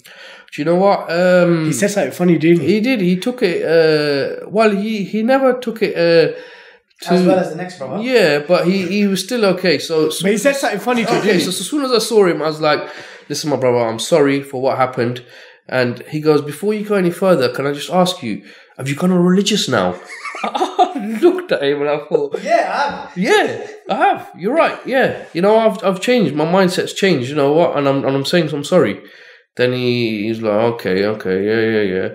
[0.53, 1.11] Do you know what?
[1.11, 2.75] Um, He said something funny, didn't he?
[2.75, 3.01] he did.
[3.01, 3.63] He took it.
[3.63, 5.95] Uh, well, he he never took it.
[5.97, 6.39] Uh,
[7.03, 8.03] to, As well as the next brother.
[8.03, 9.79] yeah, but he, he was still okay.
[9.79, 11.93] So, so But he said something funny to you, Okay, didn't so as soon as
[11.93, 12.81] I saw him, I was like,
[13.29, 15.23] "Listen, my brother, I'm sorry for what happened."
[15.69, 18.43] And he goes, "Before you go any further, can I just ask you,
[18.79, 19.95] have you gone on religious now?"
[20.43, 23.19] I looked at him and I thought, Yeah, I have.
[23.19, 24.31] "Yeah, I have.
[24.39, 24.79] You're right.
[24.87, 26.35] Yeah, you know, I've I've changed.
[26.35, 27.29] My mindset's changed.
[27.29, 27.77] You know what?
[27.77, 29.03] And I'm and I'm saying I'm sorry."
[29.57, 32.09] Then he he's like, "Okay, okay, yeah, yeah, yeah."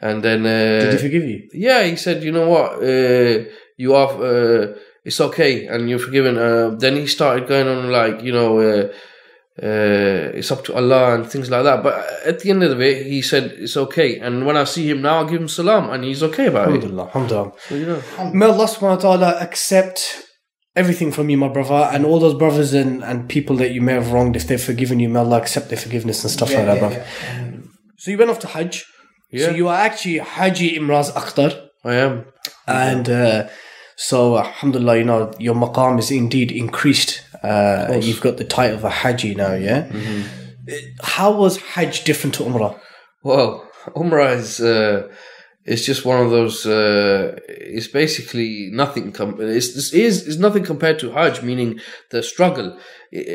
[0.00, 1.48] And then uh, Did he forgive you?
[1.54, 3.44] yeah, he said, you know what, uh,
[3.78, 6.36] you are, uh, it's okay, and you're forgiven.
[6.36, 8.92] Uh, then he started going on like, you know, uh,
[9.62, 11.82] uh, it's up to Allah and things like that.
[11.82, 11.94] But
[12.26, 14.18] at the end of it, he said it's okay.
[14.18, 16.82] And when I see him now, I give him salam, and he's okay about it.
[16.84, 17.52] Alhamdulillah, alhamdulillah.
[17.68, 18.02] So, you know,
[18.34, 20.26] May Allah subhanahu wa ta'ala accept
[20.76, 23.92] everything from you, my brother, and all those brothers and, and people that you may
[23.94, 26.78] have wronged, if they've forgiven you, may Allah accept their forgiveness and stuff like that,
[26.80, 27.06] brother.
[27.96, 28.84] So you went off to Hajj.
[29.30, 29.46] Yeah.
[29.46, 31.68] So you are actually Haji Imraz Achtar.
[31.84, 32.26] I am.
[32.66, 33.48] And uh,
[33.96, 37.22] so, alhamdulillah, you know, your maqam is indeed increased.
[37.42, 39.90] Uh, you've got the title of a Haji now, yeah?
[41.02, 42.78] How was Hajj different to Umrah?
[43.22, 45.08] Well, Umrah is uh,
[45.66, 46.66] it's just one of those.
[46.66, 49.12] Uh, it's basically nothing.
[49.12, 52.78] Com- it's this is is nothing compared to Hajj, meaning the struggle.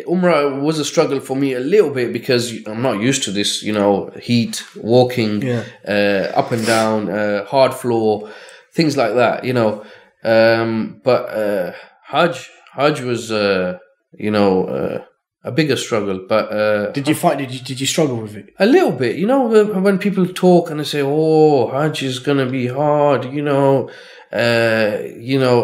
[0.08, 3.64] Umrah was a struggle for me a little bit because I'm not used to this.
[3.64, 5.64] You know, heat, walking, Yeah.
[5.88, 8.30] uh, up and down, uh, hard floor,
[8.74, 9.44] things like that.
[9.44, 9.84] You know,
[10.24, 11.72] um, but uh,
[12.04, 13.78] Hajj, Hajj was, uh,
[14.18, 15.04] you know, uh,
[15.44, 16.20] a bigger struggle.
[16.28, 18.54] But uh, Did you find did you did you struggle with it?
[18.60, 19.42] a little bit, you know,
[19.86, 23.90] when- people talk and they say, "Oh, Hajj is gonna be hard," you know,
[24.32, 25.58] uh, you know,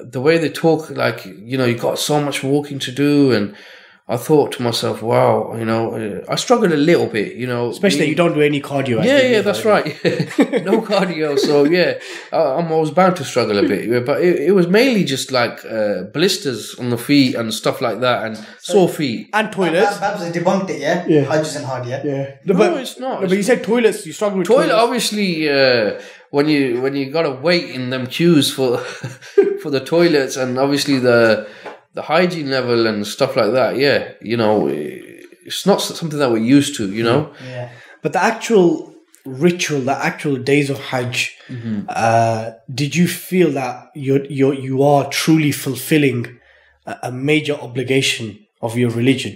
[0.00, 3.54] the way they talk, like you know, you got so much walking to do, and
[4.10, 7.68] I thought to myself, "Wow," you know, uh, I struggled a little bit, you know,
[7.68, 9.04] Especially that you don't do any cardio.
[9.04, 9.84] yeah, activity, yeah, that's right.
[10.64, 11.98] no cardio, so yeah,
[12.32, 15.04] I, I'm I was bound to struggle a bit, yeah, but it, it was mainly
[15.04, 19.28] just like uh, blisters on the feet and stuff like that, and sore feet.
[19.34, 19.98] And toilets.
[19.98, 21.04] Babz has debunked it, yeah?
[21.06, 21.22] Yeah.
[21.30, 22.00] Hajj isn't hard, yeah?
[22.02, 22.36] Yeah.
[22.46, 23.20] No, No, it's not.
[23.20, 24.06] No, but you said toilets.
[24.06, 24.82] You struggle with toilet toilets.
[24.84, 26.00] obviously uh,
[26.30, 28.78] when you when you gotta wait in them queues for
[29.62, 31.46] for the toilets and obviously the
[31.98, 34.52] the hygiene level and stuff like that yeah you know
[35.48, 37.20] it's not something that we're used to you know
[37.52, 37.66] Yeah.
[38.02, 38.68] But the actual
[39.46, 41.18] ritual, the actual days of Hajj,
[41.54, 41.78] Mm-hmm.
[41.88, 42.44] uh,
[42.80, 43.74] did you feel that
[44.06, 46.20] you you you are truly fulfilling
[46.92, 48.26] a, a major obligation
[48.66, 49.34] of your religion?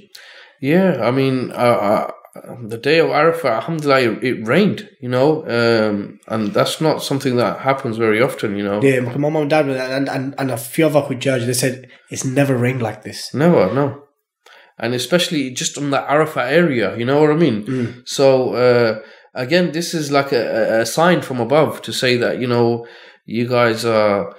[0.73, 2.05] yeah i mean uh,
[2.35, 5.29] uh, the day of arafah alhamdulillah it, rained you know
[5.59, 9.51] um, and that's not something that happens very often you know Yeah, my mom and
[9.51, 11.45] dad and, and and a few of us could judge.
[11.47, 13.35] They said it's never rained like this.
[13.35, 13.87] Never, no.
[14.79, 17.65] And especially just on the Arafat area, you know what I mean?
[17.67, 18.03] Mm.
[18.17, 19.01] So, uh,
[19.35, 22.87] again, this is like a, a- a sign from above to say that, you know,
[23.27, 24.35] you guys are,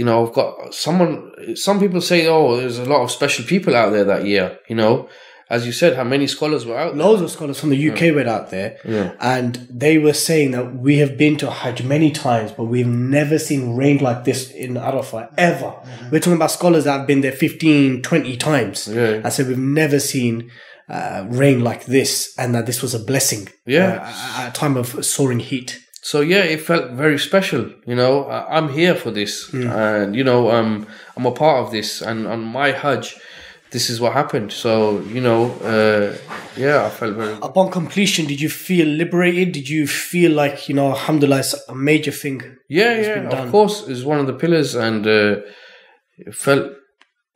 [0.00, 1.12] you know, I've got someone,
[1.56, 4.76] some people say, oh, there's a lot of special people out there that year, you
[4.76, 5.08] know.
[5.50, 7.02] As you said, how many scholars were out there?
[7.04, 9.12] Loads of scholars from the UK went out there, Yeah.
[9.20, 13.36] and they were saying that we have been to Hajj many times, but we've never
[13.38, 15.74] seen rain like this in Arafah ever.
[16.12, 18.86] We're talking about scholars that have been there 15, 20 times.
[18.86, 19.22] Yeah.
[19.24, 20.50] I said we've never seen
[20.88, 23.48] uh, rain like this, and that this was a blessing.
[23.66, 24.00] Yeah.
[24.36, 25.80] uh, at a time of soaring heat.
[26.02, 27.70] So yeah, it felt very special.
[27.86, 30.86] You know, I'm here for this, and you know, um,
[31.16, 32.00] I'm a part of this.
[32.02, 33.16] And on my Hajj,
[33.70, 34.52] this is what happened.
[34.52, 36.16] So you know, uh,
[36.56, 37.34] yeah, I felt very.
[37.42, 39.52] Upon completion, did you feel liberated?
[39.52, 42.42] Did you feel like you know, Alhamdulillah, it's a major thing?
[42.68, 43.46] Yeah, yeah, done.
[43.46, 45.36] of course, is one of the pillars, and uh,
[46.32, 46.72] felt.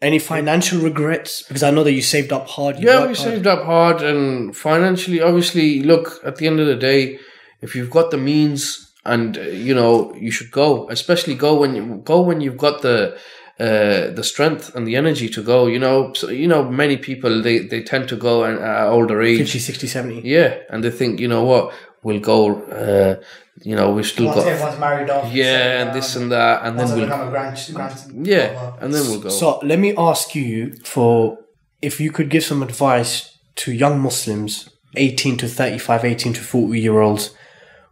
[0.03, 1.43] Any financial regrets?
[1.43, 2.79] Because I know that you saved up hard.
[2.79, 3.17] Yeah, we hard.
[3.17, 7.19] saved up hard, and financially, obviously, look at the end of the day,
[7.63, 10.89] if you've got the means, and uh, you know, you should go.
[10.91, 13.17] Especially go when you go when you've got the.
[13.61, 16.13] Uh, the strength and the energy to go, you know.
[16.15, 19.59] So you know, many people they, they tend to go and at older age, 50,
[19.61, 20.29] 60, 70.
[20.29, 22.63] yeah, and they think, you know what, we'll go.
[22.65, 23.23] Uh,
[23.63, 25.33] you know, we've still Once got everyone's married off.
[25.33, 29.03] yeah, and this and that, and then we'll become a grand, grand, yeah, and then
[29.09, 29.29] we'll go.
[29.29, 31.39] So let me ask you for
[31.81, 36.81] if you could give some advice to young Muslims, 18 to 35, 18 to 40
[36.81, 37.35] year olds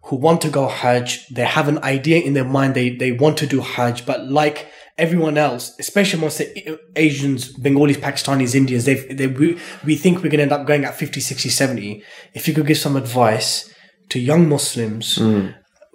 [0.04, 1.28] who want to go Hajj.
[1.28, 2.74] They have an idea in their mind.
[2.74, 4.71] They, they want to do Hajj, but like
[5.02, 10.30] everyone else, especially amongst the Asians, Bengalis, Pakistanis, Indians, they, they, we, we think we're
[10.34, 12.02] going to end up going at 50, 60, 70.
[12.34, 13.74] If you could give some advice
[14.10, 15.18] to young Muslims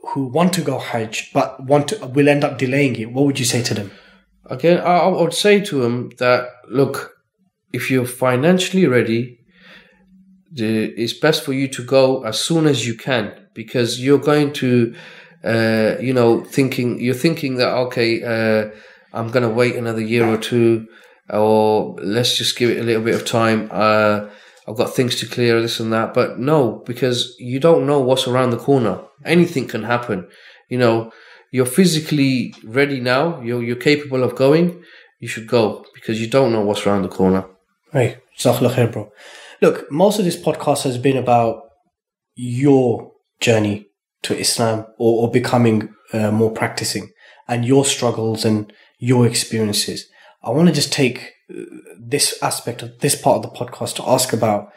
[0.09, 3.39] who want to go Hajj, but want to, will end up delaying it, what would
[3.39, 3.91] you say to them?
[4.45, 7.13] Again, I, I would say to them that look,
[7.73, 9.39] if you're financially ready,
[10.51, 14.53] the, it's best for you to go as soon as you can because you're going
[14.53, 14.95] to,
[15.43, 18.69] uh, you know, thinking you're thinking that okay, uh,
[19.13, 20.87] I'm going to wait another year or two,
[21.29, 23.69] or let's just give it a little bit of time.
[23.71, 24.29] Uh,
[24.67, 26.13] I've got things to clear, this and that.
[26.13, 29.01] But no, because you don't know what's around the corner.
[29.25, 30.27] Anything can happen.
[30.69, 31.11] You know,
[31.51, 33.41] you're physically ready now.
[33.41, 34.83] You're you're capable of going.
[35.19, 37.45] You should go because you don't know what's around the corner.
[37.91, 39.11] Hey, Jazakallah khair, bro.
[39.61, 41.63] Look, most of this podcast has been about
[42.35, 43.87] your journey
[44.23, 47.11] to Islam or, or becoming uh, more practicing
[47.47, 50.07] and your struggles and your experiences.
[50.43, 51.63] I want to just take uh,
[51.99, 54.71] this aspect of this part of the podcast to ask about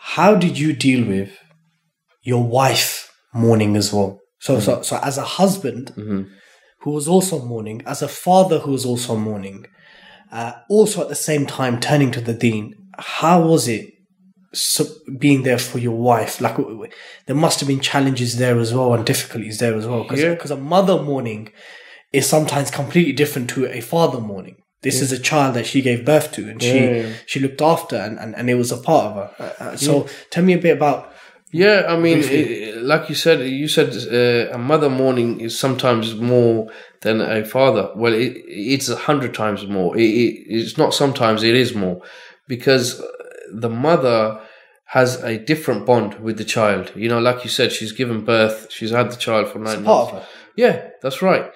[0.00, 1.38] how did you deal with
[2.22, 4.20] your wife mourning as well?
[4.40, 5.92] So, so, so as a husband
[6.80, 9.66] who was also mourning, as a father who was also mourning,
[10.32, 13.86] uh, also at the same time turning to the deen, how was it
[14.52, 14.84] so
[15.18, 16.40] being there for your wife?
[16.40, 16.56] Like,
[17.26, 20.04] there must have been challenges there as well and difficulties there as well.
[20.12, 20.34] Yeah.
[20.34, 21.52] Because a mother mourning
[22.12, 24.56] is sometimes completely different to a father mourning.
[24.82, 27.12] This is a child that she gave birth to and she, Yeah.
[27.24, 29.30] she looked after and, and, and it was a part of her.
[29.38, 31.12] Uh, uh, so tell me a bit about
[31.52, 36.14] Yeah, I mean, i like you said, you said uh, a mother mourning is sometimes
[36.16, 36.68] more
[37.02, 37.90] than a father.
[37.94, 39.96] Well, it, it's a hundred times more.
[39.96, 42.00] It, it, it's not sometimes; it is more
[42.48, 42.86] because
[43.52, 44.40] the mother
[44.86, 46.90] has a different bond with the child.
[46.96, 50.26] You know, like you said, she's given birth, she's had the child for nine months.
[50.56, 51.46] Yeah, that's right.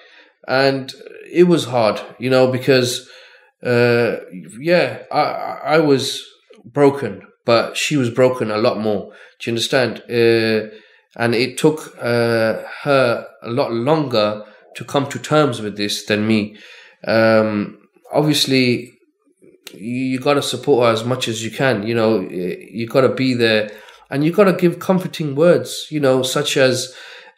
[0.47, 0.93] And
[1.31, 3.09] it was hard, you know, because
[3.63, 4.17] uh,
[4.59, 6.23] yeah, I I was
[6.63, 9.11] broken, but she was broken a lot more.
[9.39, 10.03] Do you understand?
[10.09, 10.73] Uh,
[11.15, 14.45] and it took uh, her a lot longer
[14.75, 16.57] to come to terms with this than me.
[17.07, 17.79] Um,
[18.13, 18.93] obviously,
[19.73, 21.85] you, you got to support her as much as you can.
[21.87, 23.71] You know, you got to be there,
[24.11, 25.87] and you got to give comforting words.
[25.89, 26.93] You know, such as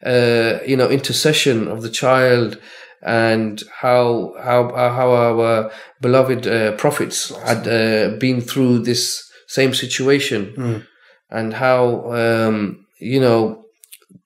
[0.05, 2.59] uh, you know intercession of the child
[3.01, 5.71] and how how how our
[6.01, 10.53] beloved uh, prophets had uh, been through this same situation
[11.29, 13.65] and how um, you know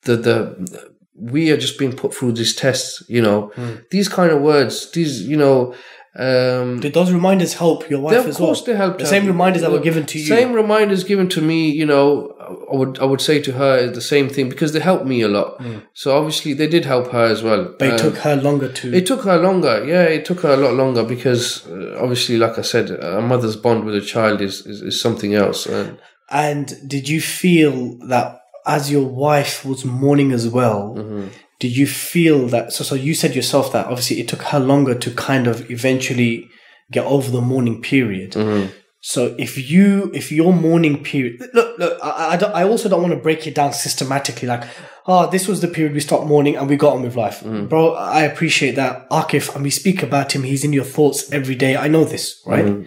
[0.04, 3.52] the the we are just being put through these tests you know.
[3.92, 5.76] These kind of words these you know
[6.16, 9.62] um Did those reminders help your wife they, of course they helped The same reminders
[9.64, 10.26] that were given to you.
[10.26, 12.36] Same reminders given to me, you know,
[12.72, 15.22] I would I would say to her is the same thing because they helped me
[15.22, 15.60] a lot.
[15.94, 17.74] So obviously they did help her as well.
[17.80, 18.94] But it Um, took her longer to.
[18.94, 19.84] it took her longer.
[19.86, 23.56] Yeah, it took her a lot longer because uh, obviously, like I said, a mother's
[23.56, 25.66] bond with a child is is, is something else.
[25.66, 25.98] And
[26.30, 28.28] and did you feel that
[28.66, 30.94] as your wife was mourning as well?
[30.98, 31.28] Mm-hmm.
[31.64, 32.74] Did you feel that?
[32.74, 36.50] So, so you said yourself that obviously it took her longer to kind of eventually
[36.92, 38.34] get over the mourning period.
[38.34, 38.70] Mm-hmm.
[39.00, 43.02] So if you if your mourning period look look I I, don't, I also don't
[43.02, 44.66] want to break it down systematically like
[45.08, 47.42] oh this was the period we stopped mourning and we got on with life.
[47.70, 49.10] Bro I appreciate that.
[49.10, 50.44] Akif and we speak about him.
[50.44, 51.78] He's in your thoughts every day.
[51.78, 52.86] I know this right?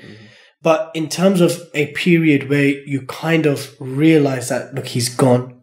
[0.61, 5.63] But in terms of a period where you kind of realize that look he's gone.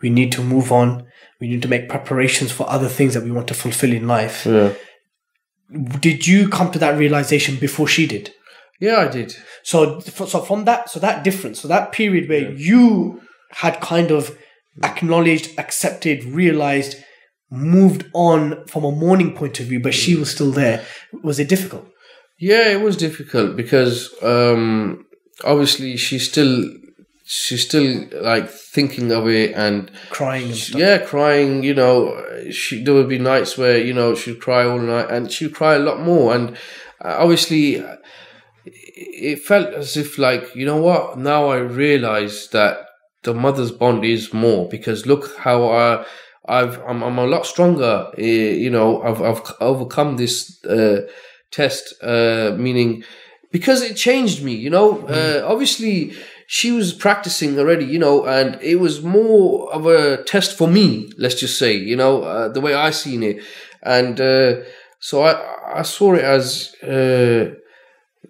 [0.00, 1.08] We need to move on
[1.42, 4.46] we need to make preparations for other things that we want to fulfill in life
[4.46, 4.72] yeah,
[6.08, 8.32] did you come to that realization before she did
[8.82, 9.36] yeah, I did.
[9.62, 13.22] so, so from that, so that difference, so that period where you
[13.52, 14.36] had kind of
[14.82, 16.96] acknowledged, accepted, realized,
[17.48, 20.84] moved on from a mourning point of view, but she was still there.
[21.22, 21.86] Was it difficult?
[22.40, 25.06] Yeah, it was difficult because um,
[25.44, 26.64] obviously she's still
[27.34, 27.88] she's still
[28.20, 30.80] like thinking of it and Crying and stuff.
[30.80, 31.62] yeah, crying.
[31.62, 31.96] You know,
[32.50, 35.74] she there would be nights where you know she'd cry all night and she'd cry
[35.76, 36.34] a lot more.
[36.34, 36.50] And
[37.04, 37.96] uh, obviously, uh,
[38.64, 42.78] it felt as if like you know what now I realize that
[43.22, 46.04] the mother's bond is more because look how I.
[46.44, 48.10] I've I'm, I'm a lot stronger.
[48.18, 51.02] eh, You know, I've I've overcome this uh,
[51.52, 51.94] test.
[52.02, 53.04] Uh, meaning,
[53.52, 54.52] because it changed me.
[54.52, 56.12] You know, uh, obviously
[56.58, 57.86] she was practicing already.
[57.94, 61.10] You know, and it was more of a test for me.
[61.16, 63.36] Let's just say, you know, uh, the way I seen it,
[63.82, 64.52] and uh,
[65.08, 65.32] so I
[65.80, 67.54] I saw it as uh,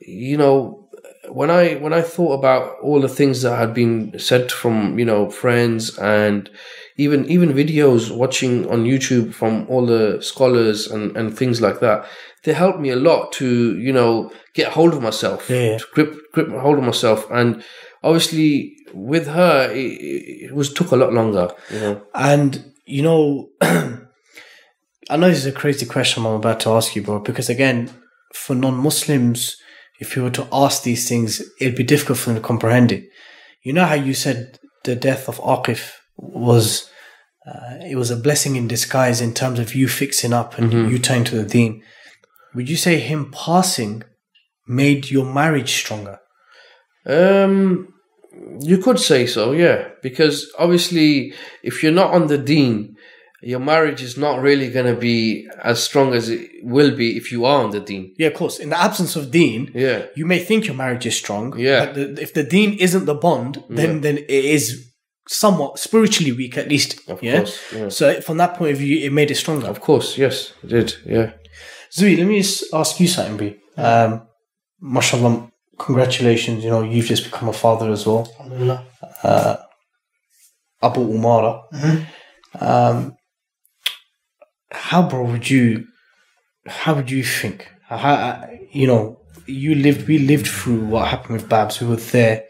[0.00, 0.88] you know
[1.28, 5.04] when I when I thought about all the things that had been said from you
[5.10, 6.48] know friends and
[6.96, 11.98] even even videos watching on YouTube from all the scholars and and things like that,
[12.44, 13.46] they helped me a lot to
[13.86, 15.78] you know get hold of myself, Yeah.
[15.78, 17.64] to grip grip hold of myself, and
[18.02, 22.02] obviously with her it, it was took a lot longer, you know.
[22.14, 27.02] And you know, I know this is a crazy question I'm about to ask you,
[27.02, 27.20] bro.
[27.20, 27.90] Because again,
[28.34, 29.56] for non-Muslims,
[30.00, 33.08] if you were to ask these things, it'd be difficult for them to comprehend it.
[33.62, 36.90] You know how you said the death of Akif was
[37.46, 40.98] uh, it was a blessing in disguise in terms of you fixing up and you
[40.98, 41.82] turning to the Deen.
[42.54, 44.04] Would you say him passing
[44.66, 46.20] made your marriage stronger?
[47.06, 47.91] Um,
[48.60, 52.96] you could say so, yeah, because obviously, if you're not on the deen,
[53.42, 57.32] your marriage is not really going to be as strong as it will be if
[57.32, 58.14] you are on the deen.
[58.16, 58.58] Yeah, of course.
[58.60, 61.58] In the absence of Deen, Yeah, you may think your marriage is strong.
[61.58, 61.86] Yeah.
[61.86, 64.88] But the, if the Deen isn't the bond, then then it is
[65.28, 67.00] somewhat spiritually weak, at least.
[67.08, 67.38] of yeah.
[67.38, 67.88] course, yeah.
[67.88, 69.66] So from that point of view, it made it stronger.
[69.66, 71.32] of course, yes, it did, yeah.
[71.90, 72.38] Zui, let me
[72.72, 73.56] ask you something, B.
[73.76, 74.22] Um,
[74.80, 75.51] mashallah,
[75.86, 76.64] congratulations.
[76.64, 78.24] You know, you've just become a father as well.
[78.40, 78.86] Alhamdulillah.
[80.82, 81.52] Abu Umara.
[82.60, 83.16] Um,
[84.70, 85.86] how, bro, would you,
[86.66, 87.68] how would you think?
[87.88, 91.80] How, you know, you lived, we lived through what happened with Babz.
[91.80, 92.44] We were there.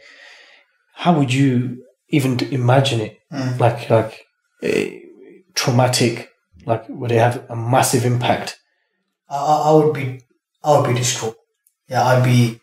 [0.95, 3.19] How would you even imagine it?
[3.59, 4.21] Like, like,
[4.63, 4.99] eh,
[5.55, 6.29] traumatic?
[6.67, 8.59] Like, would it have a massive impact?
[9.29, 10.21] I, I I would be,
[10.63, 11.37] I would be distraught.
[11.89, 12.61] Yeah, I'd be,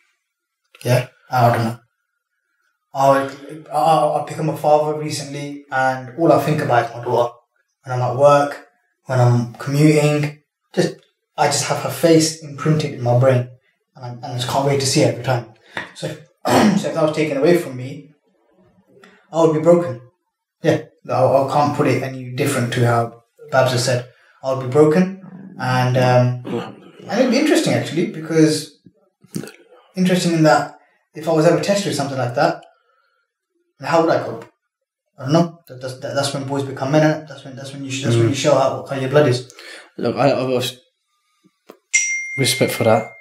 [0.84, 1.80] yeah, I don't know.
[2.94, 3.30] I
[3.72, 7.34] I I've become a father recently, and all I think about is my daughter.
[7.84, 8.68] When I'm at work,
[9.06, 10.96] when I'm commuting, just
[11.38, 13.50] I just have her face imprinted in my brain,
[13.96, 15.54] and I, and I just can't wait to see her every time.
[15.96, 16.18] So, if,
[16.82, 18.12] so if that was taken away from me,
[19.32, 20.02] I would be broken.
[20.64, 24.10] Yeah, I, I can't put it any different to how Babz has said.
[24.44, 26.44] I would be broken, and um,
[27.08, 28.79] and it'd be interesting actually because
[29.96, 30.78] interesting in that
[31.16, 32.64] if I was ever tested with something like that,
[33.82, 34.46] how would I cope?
[35.18, 35.60] I don't know.
[35.68, 37.26] That, that's, that, that's when boys become men.
[37.28, 39.28] That's when that's when you that's when you show how what kind of your blood
[39.28, 39.54] is.
[39.98, 40.80] Look, I, I was
[42.38, 43.12] respect for that,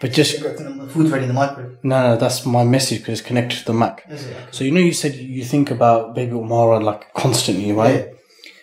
[0.00, 1.78] but just food's ready in the microwave.
[1.84, 2.16] no, no.
[2.16, 4.04] That's my message because it's connected to the Mac.
[4.08, 4.26] It?
[4.50, 8.06] So you know, you said you think about Baby Umara like constantly, right?
[8.06, 8.12] Yeah.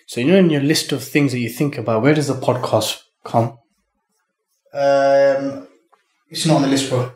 [0.07, 2.33] So you know, in your list of things that you think about, where does the
[2.33, 3.57] podcast come?
[4.73, 5.67] Um,
[6.29, 7.13] it's not on the list, bro.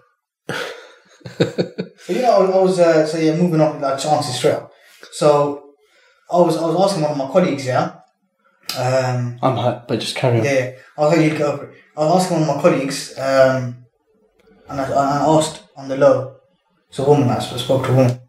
[1.38, 4.72] So you know, I was, uh, so yeah, moving on like answer straight up.
[5.12, 5.72] So
[6.32, 7.96] I was I was asking one of my colleagues, yeah.
[8.78, 10.46] Um, I'm hurt, but just carry on.
[10.46, 10.72] Yeah, yeah.
[10.98, 11.78] I'll tell you to get over it.
[11.98, 13.86] I was asking one of my colleagues, um,
[14.70, 16.36] and I, I asked on the low.
[16.90, 17.30] It's a woman.
[17.30, 18.20] I spoke to a woman.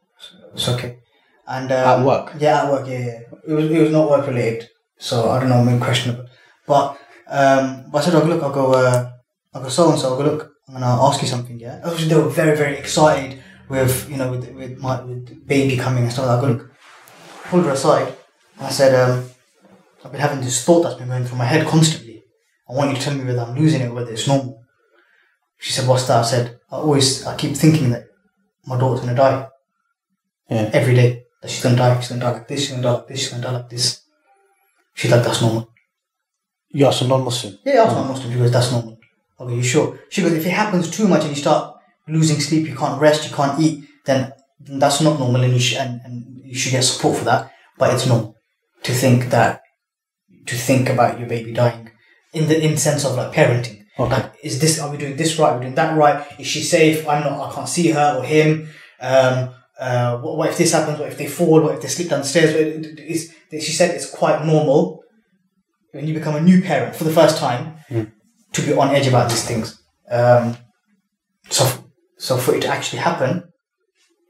[0.54, 0.98] It's okay.
[1.46, 2.32] And um, At work?
[2.38, 2.86] Yeah, at work.
[2.88, 3.20] Yeah, yeah.
[3.46, 4.68] It was it was not work related,
[4.98, 6.26] so I don't know, maybe questionable.
[6.66, 8.42] But um, but I said, I'll go look.
[8.42, 8.72] I'll go.
[8.74, 9.10] Uh,
[9.54, 10.10] I'll go so and so.
[10.10, 10.49] I'll go look.
[10.70, 11.58] I'm gonna ask you something.
[11.58, 11.80] Yeah.
[11.82, 16.04] Obviously, they were very very excited with you know with with my with baby coming
[16.04, 16.28] and stuff.
[16.28, 16.70] I go look.
[17.44, 18.14] Pulled her aside,
[18.58, 19.28] and I said, um,
[20.04, 22.22] I've been having this thought that's been going through my head constantly.
[22.68, 24.62] I want you to tell me whether I'm losing it or whether it's normal.
[25.58, 26.20] She said, What's that?
[26.20, 28.04] I said, I always I keep thinking that
[28.64, 29.48] my daughter's gonna die.
[30.48, 30.70] Yeah.
[30.72, 31.24] Every day.
[31.42, 33.30] That she's gonna die, she's gonna die like this, she's gonna die like this, she's
[33.30, 34.02] gonna die like this.
[34.94, 35.72] She's like, That's normal.
[36.68, 37.58] You're also non-Muslim.
[37.64, 38.32] Yeah, I was not Muslim.
[38.32, 38.99] She goes, That's normal.
[39.46, 39.98] Go, You sure?
[40.10, 41.76] She goes, If it happens too much and you start
[42.08, 45.78] losing sleep, you can't rest, you can't eat, then that's not normal and you should
[45.78, 47.50] and, and you should get support for that.
[47.78, 48.36] But it's normal
[48.82, 49.62] to think that
[50.46, 51.90] to think about your baby dying
[52.32, 53.78] in the in sense of like parenting.
[53.98, 54.10] Okay.
[54.14, 55.50] Like, is this are we doing this right?
[55.52, 56.26] Are we doing that right?
[56.38, 57.06] Is she safe?
[57.08, 57.50] I'm not.
[57.50, 58.68] I can't see her or him.
[59.00, 60.98] Um, uh, what, what if this happens?
[60.98, 61.60] What if they fall?
[61.62, 62.50] What if they slip down the stairs?
[62.50, 65.02] It- it- it's- she said it's quite normal
[65.92, 67.74] when you become a new parent for the first time
[68.52, 69.80] to be on edge about these things.
[70.10, 70.56] Um,
[71.48, 71.66] so,
[72.18, 73.44] so for it to actually happen,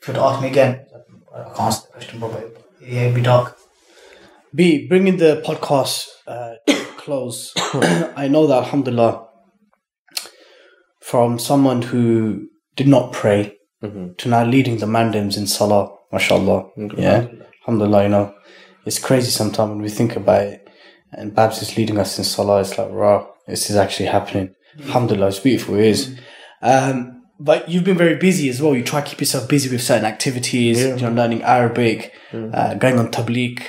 [0.01, 0.87] if you were to ask me again,
[1.35, 3.57] I can't answer the question, bro, but yeah, it'd be dark.
[4.55, 9.29] B, bringing the podcast uh, to close, I know that, alhamdulillah,
[11.01, 16.71] from someone who did not pray to now leading the mandims in salah, mashallah.
[16.97, 17.29] Yeah,
[17.63, 18.35] alhamdulillah, you know,
[18.85, 20.69] it's crazy sometimes when we think about it.
[21.13, 24.55] And Babz is leading us in salah, it's like, wow, this is actually happening.
[24.81, 26.17] Alhamdulillah, it's beautiful, it is.
[26.63, 28.77] Um, but you've been very busy as well.
[28.77, 32.13] You try to keep yourself busy with certain activities, you know, learning Arabic,
[32.53, 33.63] uh, going on tabligh,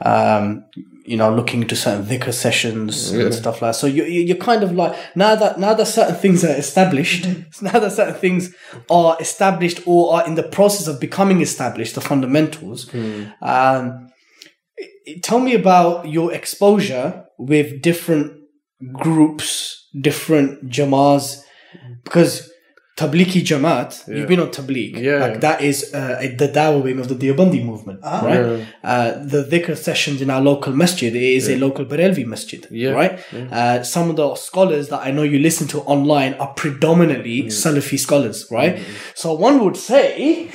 [0.00, 0.64] um,
[1.06, 3.76] you know, looking into certain dhikr sessions and stuff like that.
[3.76, 7.26] So you, you, you're kind of like, now that, now that certain things are established,
[7.62, 8.54] now that certain things
[8.90, 14.13] are established or are in the process of becoming established, the fundamentals, um, i-
[15.22, 18.32] tell me about your exposure with different
[18.92, 21.42] groups, different jamas,
[22.04, 22.50] because
[22.96, 24.96] Tablighi Jamaat, you've been on Tabligh.
[24.96, 25.16] Yeah.
[25.18, 28.64] Like that is uh, the dawah wing of the Deobandi movement, right?
[28.84, 32.90] Uh, the dhikr sessions in our local masjid is a local Barelvi masjid, Yeah.
[32.90, 33.18] right?
[33.34, 37.98] Uh, some of the scholars that I know you listen to online are predominantly Salafi
[37.98, 38.78] scholars, right?
[39.16, 40.50] So one would say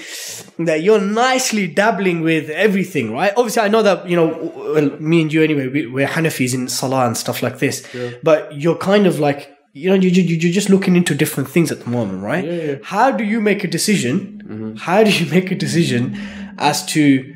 [0.66, 3.32] that you're nicely dabbling with everything, right?
[3.38, 6.68] Obviously, I know that, you know, well, me and you anyway, we, we're Hanafis in
[6.68, 7.88] Salah and stuff like this,
[8.24, 11.72] but you're kind of like, you know, you, you, you're just looking into different things
[11.72, 12.43] at the moment, right?
[12.84, 14.43] How do you make a decision?
[14.45, 14.76] Mm-hmm.
[14.76, 16.20] How do you make a decision
[16.57, 17.36] as to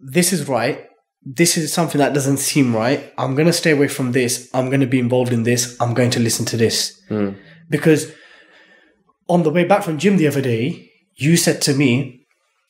[0.00, 0.86] this is right?
[1.26, 3.12] This is something that doesn't seem right.
[3.16, 4.50] I'm going to stay away from this.
[4.52, 5.76] I'm going to be involved in this.
[5.80, 7.00] I'm going to listen to this.
[7.08, 7.36] Mm.
[7.70, 8.12] Because
[9.28, 12.23] on the way back from gym the other day, you said to me,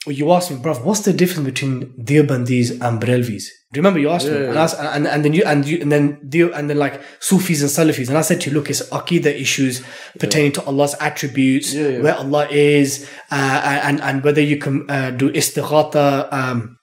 [0.07, 3.44] you asked me, bruv, what's the difference between Deobandis and Barelvis?
[3.72, 4.36] Do you remember you asked me?
[4.50, 7.00] And, I, s- and, and then you and you and then Deo, and then like
[7.20, 9.82] Sufis and Salafis, and I said to you, look, it's Aqidah issues
[10.18, 15.30] pertaining to Allah's attributes, where Allah is, uh, and and whether you can uh, do
[15.32, 16.78] istighatha um,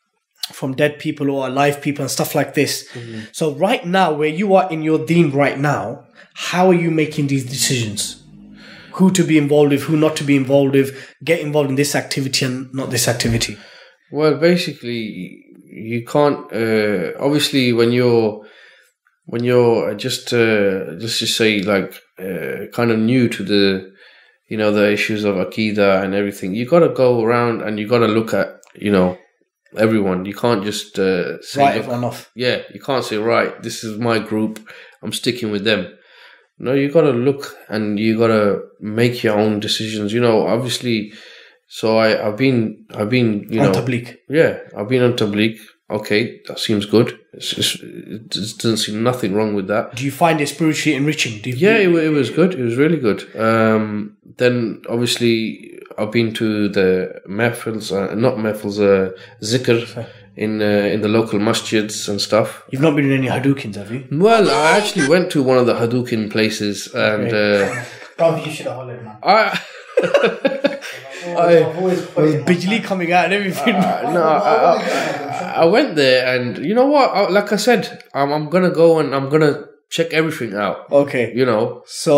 [0.51, 2.89] from dead people or alive people and stuff like this.
[3.32, 7.28] So right now, where you are in your deen right now, how are you making
[7.28, 8.20] these decisions?
[8.94, 11.96] Who to be involved with, who not to be involved with, get involved in this
[11.96, 13.58] activity and not this activity.
[14.12, 16.52] Well, basically, you can't.
[16.52, 18.46] Uh, obviously, when you're
[19.26, 23.92] when you're just uh, just to say like uh, kind of new to the
[24.52, 26.54] you know, the issues of akida and everything.
[26.54, 29.18] You got to go around and you got to look at, you know,
[29.78, 30.26] everyone.
[30.26, 32.30] You can't just uh, say, look, everyone off.
[32.36, 34.60] yeah, you can't say, right, this is my group.
[35.02, 35.98] I'm sticking with them.
[36.66, 38.45] No, you got to look and you got to
[38.80, 40.14] make your own decisions.
[40.14, 41.14] You know, obviously.
[41.74, 44.18] So I, I've been, I've been, you On know, Tabligh.
[44.28, 45.57] yeah, I've been on Tabligh.
[45.89, 47.18] Okay, that seems good.
[47.34, 49.95] It's just, it doesn't seem nothing wrong with that.
[49.95, 51.41] Do you find it spiritually enriching?
[51.41, 52.53] Do you Yeah, it, it was good.
[52.55, 53.24] It was really good.
[53.38, 60.65] Um, then obviously I've been to the mehfils, uh, not mehfils, uh, zikr in uh,
[60.65, 62.63] in the local masjids and stuff.
[62.69, 64.07] You've not been in any Hadoukens, have you?
[64.11, 67.84] Well, I actually went to one of the Hadouken places, and uh,
[68.17, 69.17] Bro, you should have hollered, man.
[69.23, 69.59] I
[71.23, 73.73] I've always put it in my Bijli coming out and everything.
[73.73, 77.09] no, I, I, I went there, and you know what?
[77.11, 79.65] I, like I said, I'm, I'm gonna go and I'm gonna
[79.96, 80.78] check everything out.
[81.02, 81.26] okay.
[81.39, 81.64] You know,
[82.06, 82.14] So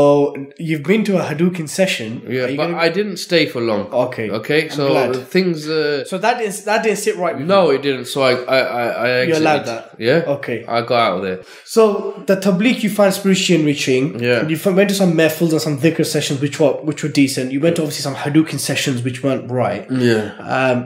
[0.68, 2.10] you've been to a Hadouken session.
[2.30, 3.84] yeah, but gonna- I didn't stay for long.
[4.08, 4.28] Okay.
[4.40, 5.16] Okay, I'm so glad.
[5.36, 5.58] things.
[5.68, 8.06] Uh, So that is that didn't sit right with no, it didn't.
[8.14, 9.36] So I, I, I, I you.
[9.42, 9.84] allowed that.
[10.10, 10.36] Yeah.
[10.36, 10.58] Okay.
[10.76, 11.40] I got out of there.
[11.76, 11.82] So
[12.30, 14.04] the tabligh you find spiritually enriching.
[14.30, 14.40] Yeah.
[14.52, 17.46] You went to some mehfils and some dhikr sessions which were which were decent.
[17.56, 19.84] You went to obviously some Hadouken sessions which weren't right.
[20.10, 20.26] Yeah.
[20.58, 20.78] Um,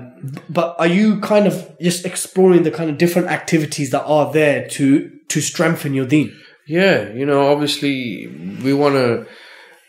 [0.58, 1.56] but are you kind of
[1.88, 4.88] just exploring the kind of different activities that are there to
[5.34, 6.30] to strengthen your deen?
[6.68, 8.28] Yeah, you know, obviously
[8.63, 9.26] we want to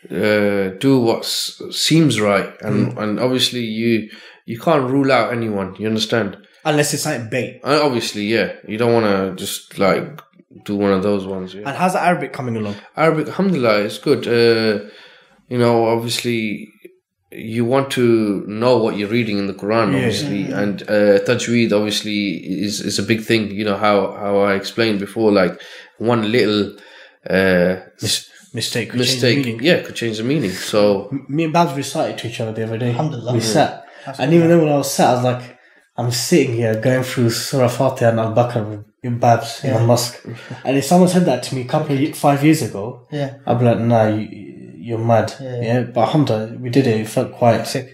[0.09, 4.09] uh, do what seems right, and and obviously you
[4.45, 5.75] you can't rule out anyone.
[5.77, 6.37] You understand?
[6.65, 7.61] Unless it's something bait.
[7.63, 10.21] And obviously, yeah, you don't want to just like
[10.65, 11.53] do one of those ones.
[11.53, 11.63] Yeah.
[11.67, 12.75] And how's the Arabic coming along?
[12.95, 14.27] Arabic, alhamdulillah, it's good.
[14.27, 14.89] Uh,
[15.49, 16.69] you know, obviously,
[17.31, 22.35] you want to know what you're reading in the Quran, obviously, and uh, tajweed, obviously,
[22.65, 23.51] is is a big thing.
[23.51, 25.61] You know how how I explained before, like
[25.97, 26.75] one little
[27.29, 28.89] uh, Mis- mistake.
[28.91, 29.59] could change the mistake, meaning.
[29.63, 30.51] yeah, could change the meaning.
[30.51, 32.89] So Me and Babz recited to each other the other day.
[32.89, 33.33] Alhamdulillah.
[33.33, 33.85] We sat.
[34.17, 35.57] And even then when I was sat, I was like,
[35.97, 40.25] I'm sitting here going through Surah Fatiha and Al Baqarah in Babz in the mosque.
[40.65, 43.35] And if someone said that to me a couple of five years ago, Yeah.
[43.45, 44.48] I'd be like, nah, you,
[44.89, 45.27] you're mad.
[45.39, 45.81] Yeah.
[45.93, 47.01] But alhamdulillah, we did it.
[47.01, 47.87] It felt quite sick.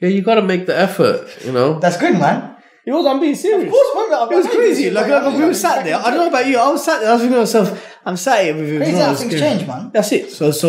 [0.00, 1.20] yeah, you got to make the effort.
[1.44, 2.38] You know, That's good, man.
[2.86, 3.64] It was, I'm being serious.
[3.68, 4.32] Of course, man.
[4.32, 4.86] It was crazy.
[4.90, 5.96] Like, like, we were sat there.
[5.96, 6.56] I don't know about you.
[6.58, 7.10] I was sat there.
[7.10, 7.68] I was thinking to myself,
[8.06, 8.78] I'm sat here with you.
[8.78, 9.40] Crazy No, how things good.
[9.40, 9.90] change, man.
[9.92, 10.30] That's it.
[10.38, 10.68] So, so,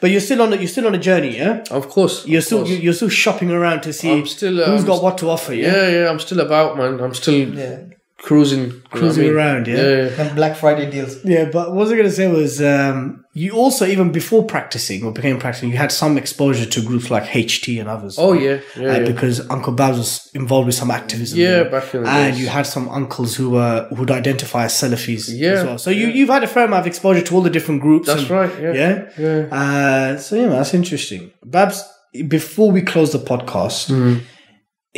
[0.00, 1.64] but you're still on the, you're still on a journey, yeah?
[1.72, 2.78] of course, You're of still course.
[2.84, 5.30] you're still shopping around to see I'm still, uh, who's I'm got st- what to
[5.30, 5.54] offer.
[5.54, 7.00] Yeah, yeah, yeah, I'm still about, man.
[7.00, 7.80] I'm still Yeah.
[8.20, 9.32] Cruising, you know I cruising mean?
[9.34, 9.66] around.
[9.68, 9.76] Yeah?
[9.76, 10.08] yeah.
[10.08, 11.24] Them Black Friday deals.
[11.24, 11.44] yeah.
[11.44, 15.12] But what I was going to say was um, you also even before practicing or
[15.12, 18.16] became practicing, you had some exposure to groups like HT and others.
[18.18, 19.04] Oh yeah, yeah, Uh, yeah.
[19.06, 21.38] because Uncle Babs was involved with some activism.
[21.38, 21.70] Yeah, there.
[21.70, 22.40] back in the and days.
[22.42, 25.28] you had some uncles who were who'd identify as Salafis.
[25.32, 25.78] Yeah, as well.
[25.78, 28.08] So you you've had a fair amount of exposure to all the different groups.
[28.08, 28.72] That's and- right, yeah.
[28.72, 29.08] yeah.
[29.16, 29.38] Yeah.
[29.58, 31.30] Uh, so yeah, man, that's interesting.
[31.46, 31.84] Babz,
[32.26, 34.24] before we close the podcast, Mm-hmm.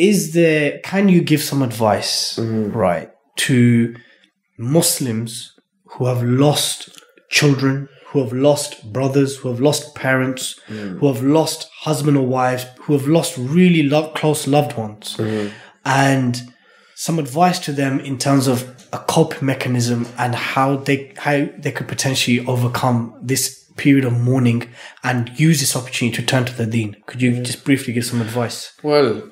[0.08, 0.80] Is there?
[0.90, 2.76] Can you give some advice, Mm-hmm.
[2.86, 3.10] right,
[3.46, 3.94] to
[4.58, 5.52] Muslims
[5.92, 6.90] who have lost
[7.30, 10.98] children, who have lost brothers, who have lost parents, Mm.
[10.98, 15.48] who have lost husband or wives, who have lost really lo- close loved ones, Mm-hmm.
[15.84, 16.42] and
[16.94, 18.58] some advice to them in terms of
[18.92, 23.42] a coping mechanism and how they how they could potentially overcome this
[23.76, 24.60] period of mourning
[25.02, 26.90] and use this opportunity to turn to the deen.
[27.06, 28.58] Could you just briefly give some advice?
[28.82, 29.22] Well,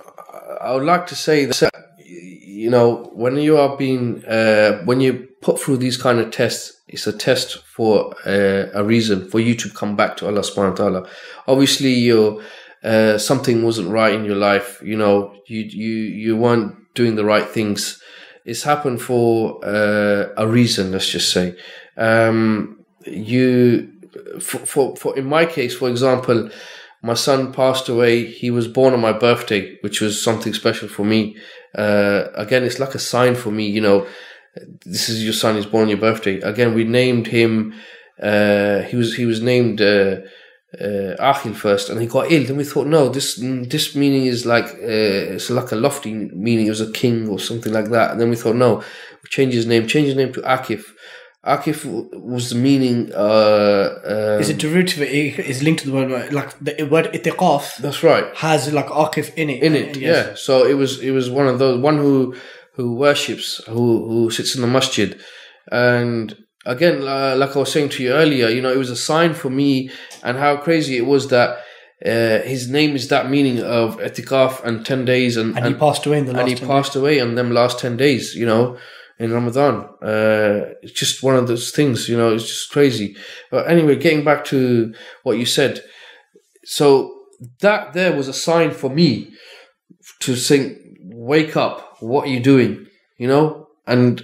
[0.61, 1.73] I would like to say that
[2.05, 6.81] you know when you are being uh, when you put through these kind of tests,
[6.89, 10.79] it's a test for uh, a reason for you to come back to Allah Subhanahu
[10.79, 11.09] wa Taala.
[11.47, 12.43] Obviously, you
[12.83, 14.81] uh, something wasn't right in your life.
[14.83, 18.03] You know, you you you weren't doing the right things.
[18.45, 20.93] It's happened for uh, a reason.
[20.93, 21.57] Let's just say
[21.97, 23.93] um, you
[24.41, 26.51] for, for for in my case, for example
[27.03, 28.25] my son passed away.
[28.27, 31.37] He was born on my birthday, which was something special for me.
[31.75, 34.07] Uh, again, it's like a sign for me, you know,
[34.85, 36.41] this is your son, he's born on your birthday.
[36.41, 37.75] Again, we named him,
[38.20, 40.16] uh, he was, he was named, uh,
[40.75, 42.45] uh, Achil first, and he got ill.
[42.45, 46.66] Then we thought, no, this this meaning is like uh, it's like a lofty meaning.
[46.66, 48.12] It was a king or something like that.
[48.12, 48.83] And then we thought, no,
[49.29, 50.85] change his name, change his name to Akif.
[51.49, 51.79] Akif
[52.12, 53.11] was the meaning.
[53.15, 55.01] Uh, uh, Is it derivative?
[55.03, 58.27] It is linked to the word like the word itiqaf that's right.
[58.37, 59.62] has like akif in it.
[59.62, 59.97] in it.
[59.97, 60.35] Yeah.
[60.35, 62.35] So it was it was one of those one who
[62.77, 65.19] who worships who who sits in the masjid,
[65.73, 68.97] and again, uh, like I was saying to you earlier, you know, it was a
[69.11, 69.91] sign for me,
[70.23, 71.51] and how crazy it was that.
[72.07, 76.07] Uh, his name is that meaning of etikaf and 10 days and, And, he passed
[76.07, 76.41] away in the last.
[76.43, 78.77] and he 10 passed away on them last 10 days you know
[79.19, 83.16] in ramadan uh, it's just one of those things you know it's just crazy
[83.51, 84.93] but anyway getting back to
[85.24, 85.81] what you said
[86.65, 86.86] So
[87.61, 89.32] that there was a sign for me
[90.20, 90.78] to think,
[91.32, 92.86] wake up, what are you doing?
[93.16, 93.69] You know?
[93.86, 94.23] And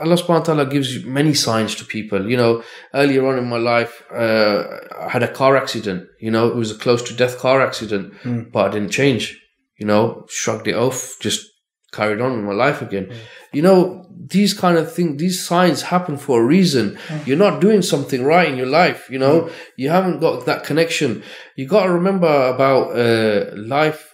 [0.00, 2.30] Allah subhanahu wa ta'ala gives you many signs to people.
[2.30, 2.62] You know,
[2.94, 4.64] earlier on in my life, uh,
[5.04, 6.08] I had a car accident.
[6.18, 8.14] You know, it was a close to death car accident,
[8.52, 9.38] but I didn't change.
[9.78, 11.44] You know, shrugged it off, just
[11.92, 13.12] carried on with my life again.
[13.52, 16.98] You know, these kind of things, these signs happen for a reason.
[17.26, 19.08] You're not doing something right in your life.
[19.08, 21.22] You know, you haven't got that connection.
[21.54, 24.12] You got to remember about uh, life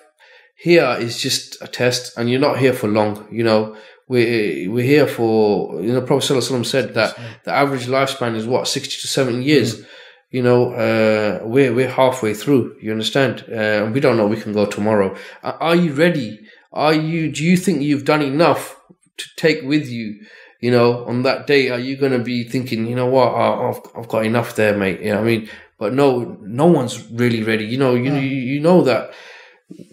[0.58, 3.76] here is just a test and you're not here for long you know?
[4.08, 8.34] We're, we're here for you know prophet Sallallahu Alaihi Wasallam said that the average lifespan
[8.36, 9.84] is what 60 to 70 years
[10.30, 10.72] you know?
[10.72, 13.44] Uh, we're, we're halfway through you understand?
[13.50, 15.16] Uh, we don't know we can go tomorrow.
[15.42, 16.40] Are you ready?
[16.72, 18.77] Are you do you think you've done enough
[19.18, 20.20] to take with you
[20.60, 23.68] you know on that day are you going to be thinking you know what I-
[23.68, 27.42] I've, I've got enough there mate you know i mean but no no one's really
[27.42, 29.12] ready you know you, you, you know that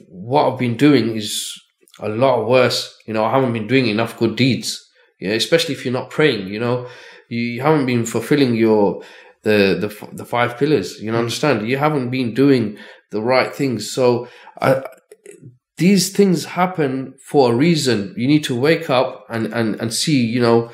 [0.09, 1.59] what I've been doing is
[1.99, 2.97] a lot worse.
[3.05, 4.81] You know, I haven't been doing enough good deeds.
[5.19, 6.47] Yeah, especially if you're not praying.
[6.47, 6.87] You know,
[7.29, 9.01] you haven't been fulfilling your
[9.43, 11.01] the the the five pillars.
[11.01, 11.67] You know, understand?
[11.67, 12.77] You haven't been doing
[13.11, 13.89] the right things.
[13.89, 14.27] So,
[14.61, 14.83] I,
[15.77, 18.13] these things happen for a reason.
[18.17, 20.25] You need to wake up and and and see.
[20.25, 20.71] You know,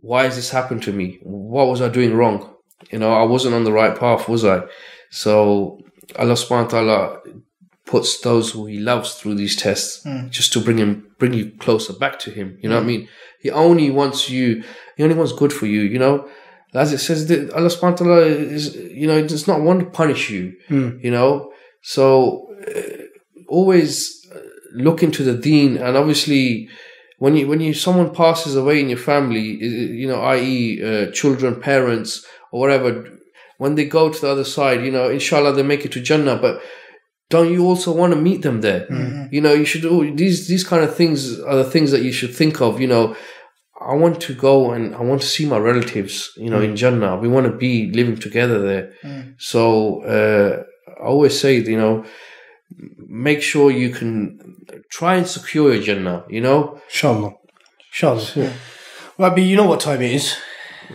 [0.00, 1.18] why has this happened to me?
[1.22, 2.54] What was I doing wrong?
[2.90, 4.62] You know, I wasn't on the right path, was I?
[5.10, 5.80] So
[6.18, 7.20] Allah subhanahu wa ta'ala
[7.84, 10.28] puts those who he loves through these tests hmm.
[10.28, 12.56] just to bring him bring you closer back to him.
[12.60, 12.88] You know what I hmm.
[12.88, 13.08] mean?
[13.40, 14.62] He only wants you
[14.96, 16.28] he only wants good for you, you know?
[16.72, 19.86] As it says that Allah subhanahu wa ta'ala is you know, does not want to
[19.86, 20.56] punish you.
[20.68, 20.98] Hmm.
[21.02, 21.52] You know?
[21.82, 23.06] So uh,
[23.48, 24.19] always
[24.72, 26.68] look into the deen and obviously
[27.18, 30.80] when you when you someone passes away in your family, i- i- you know, i.e.,
[30.82, 32.88] uh, children, parents, or whatever,
[33.58, 36.36] when they go to the other side, you know, inshallah they make it to Jannah,
[36.36, 36.62] but
[37.28, 38.86] don't you also want to meet them there?
[39.30, 39.84] You know, you should.
[39.84, 42.80] oh, These these kind of things are the things that you should think of.
[42.80, 43.14] You know,
[43.92, 46.14] I want to go and I want to see my relatives.
[46.44, 48.86] You know, in Jannah, we want to be living together there.
[49.38, 49.62] So
[50.16, 50.62] uh,
[51.00, 52.04] I always say, you know,
[53.08, 54.38] make sure you can
[54.90, 56.24] try and secure your Jannah.
[56.28, 57.32] You know, Inshallah.
[57.92, 58.52] Inshallah.
[59.18, 60.36] Right, but you know what time it is.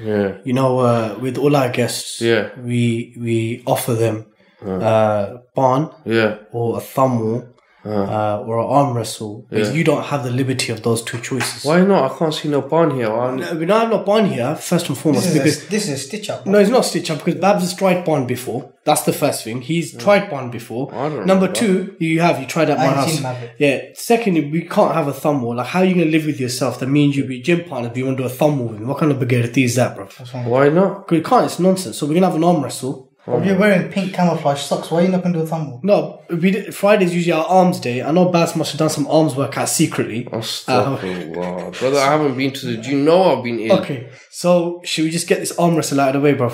[0.03, 2.49] yeah, You know, uh, with all our guests, Yeah.
[2.57, 4.25] we we offer them
[4.65, 7.47] uh, barn yeah, or a thumb war
[7.85, 9.45] uh, or an arm wrestle.
[9.49, 9.75] Because Yeah.
[9.75, 11.63] you don't have the liberty of those two choices.
[11.63, 12.11] Why not?
[12.11, 13.11] I can't see no barn here.
[13.11, 15.69] I'm, No, We don't have no barn here, first and foremost, This is, because a,
[15.71, 16.45] this is a stitch up.
[16.45, 18.71] No, it's not Stitch Up because Babz has tried Bond before.
[18.85, 19.61] That's the first thing.
[19.61, 20.93] He's tried Bond before.
[20.93, 23.13] I don't Number two, you have you tried at my I ain't house.
[23.13, 23.49] seen him.
[23.57, 23.81] Yeah.
[23.95, 25.55] Secondly, we can't have a thumb war.
[25.55, 26.79] Like, how are you gonna live with yourself?
[26.79, 28.79] That means you be gym partners, but you want to do a thumb war with
[28.79, 28.85] me.
[28.85, 30.05] What kind of baguette is that, bro?
[30.43, 31.07] why not?
[31.07, 31.45] Because You can't.
[31.45, 31.97] It's nonsense.
[31.97, 33.04] So we're gonna have an arm wrestle.
[33.27, 33.59] If you're oh.
[33.59, 35.79] wearing pink camouflage socks, why are you not going to do a thumb war?
[35.81, 38.03] No, we did, Friday's usually our arms day.
[38.03, 40.27] I know Babz must have done some arms workout secretly.
[40.31, 41.79] Oh, Astaghfirullah.
[41.79, 42.77] Brother, I haven't been to the.
[42.77, 43.71] Do you know I've been in?
[43.71, 46.51] Okay, so should we just get this arm wrestle out of the way, bro?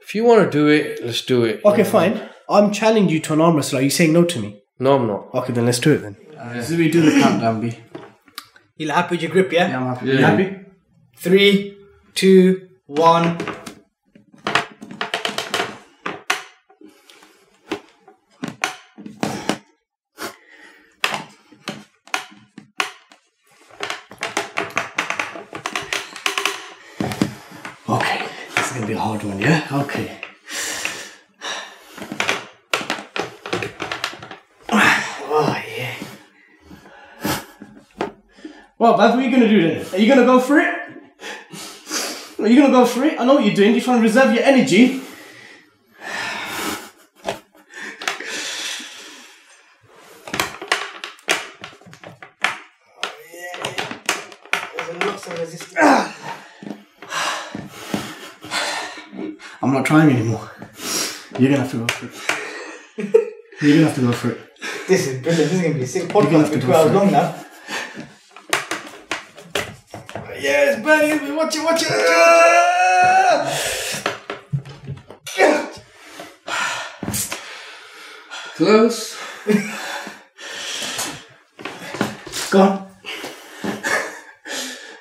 [0.00, 1.64] If you want to do it, let's do it.
[1.64, 2.30] Okay, fine.
[2.48, 3.78] I'm challenging you to an arm wrestle.
[3.78, 4.62] Are you saying no to me?
[4.78, 5.34] No, I'm not.
[5.34, 6.62] Okay, then let's do it then.
[6.62, 7.76] So we do the countdown, B.
[8.76, 9.68] You happy with your grip, yeah?
[9.68, 10.06] Yeah, I'm happy.
[10.06, 10.56] You happy?
[11.16, 11.76] Three,
[12.14, 13.36] two, one.
[38.96, 39.86] Baz, what are you gonna do then?
[39.92, 40.74] Are you gonna go for it?
[42.38, 43.20] Are you gonna go for it?
[43.20, 43.72] I know what you're doing.
[43.72, 45.02] You're trying to reserve your energy.
[59.62, 60.50] I'm not trying anymore.
[61.38, 62.14] You're gonna have to go for it.
[63.60, 64.40] You're gonna have to go for it.
[64.88, 65.50] This is brilliant.
[65.50, 66.52] This is to be a sick gonna podcast.
[66.52, 67.44] go two hours long now.
[71.02, 71.32] Yes, buddy.
[71.32, 71.88] Watch it, watch it.
[78.56, 79.16] Close.
[82.50, 82.90] Go on.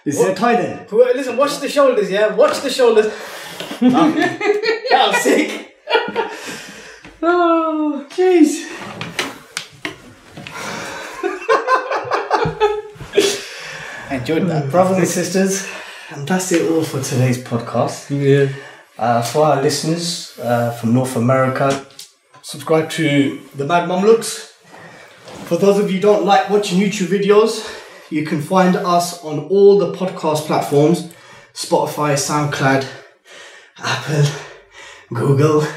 [0.06, 0.88] Is it a tie then?
[0.90, 2.34] Listen, watch the shoulders, yeah?
[2.34, 3.08] Watch the shoulders.
[3.82, 5.76] that was sick.
[7.22, 8.66] Oh, jeez.
[14.10, 14.72] I enjoyed that.
[14.72, 15.68] Brothers and sisters,
[16.12, 18.10] and that's it all for today's podcast.
[18.10, 18.52] Yeah.
[18.98, 21.86] Uh, for our listeners uh, from North America,
[22.42, 24.52] subscribe to the Mad Mamluks.
[25.46, 27.64] For those of you who don't like watching YouTube videos,
[28.10, 31.14] you can find us on all the podcast platforms
[31.54, 32.88] Spotify, SoundCloud,
[33.78, 34.32] Apple,
[35.14, 35.68] Google,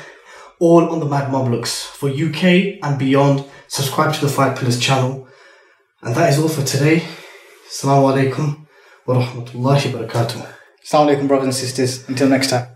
[0.58, 1.86] all on the Mad Mamluks.
[1.86, 5.28] For UK and beyond, subscribe to the Five Pillars channel.
[6.02, 7.02] And that is all for today.
[7.68, 8.61] Assalamu alaikum
[9.06, 10.46] rahmatullahi wa barakatuh.
[10.84, 12.08] Assalamu alaikum, brothers and sisters.
[12.08, 12.68] Until next time.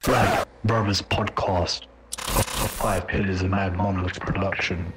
[0.00, 1.86] Flag Brothers Podcast.
[2.16, 4.92] Five Pillars of Mad Mamluks production.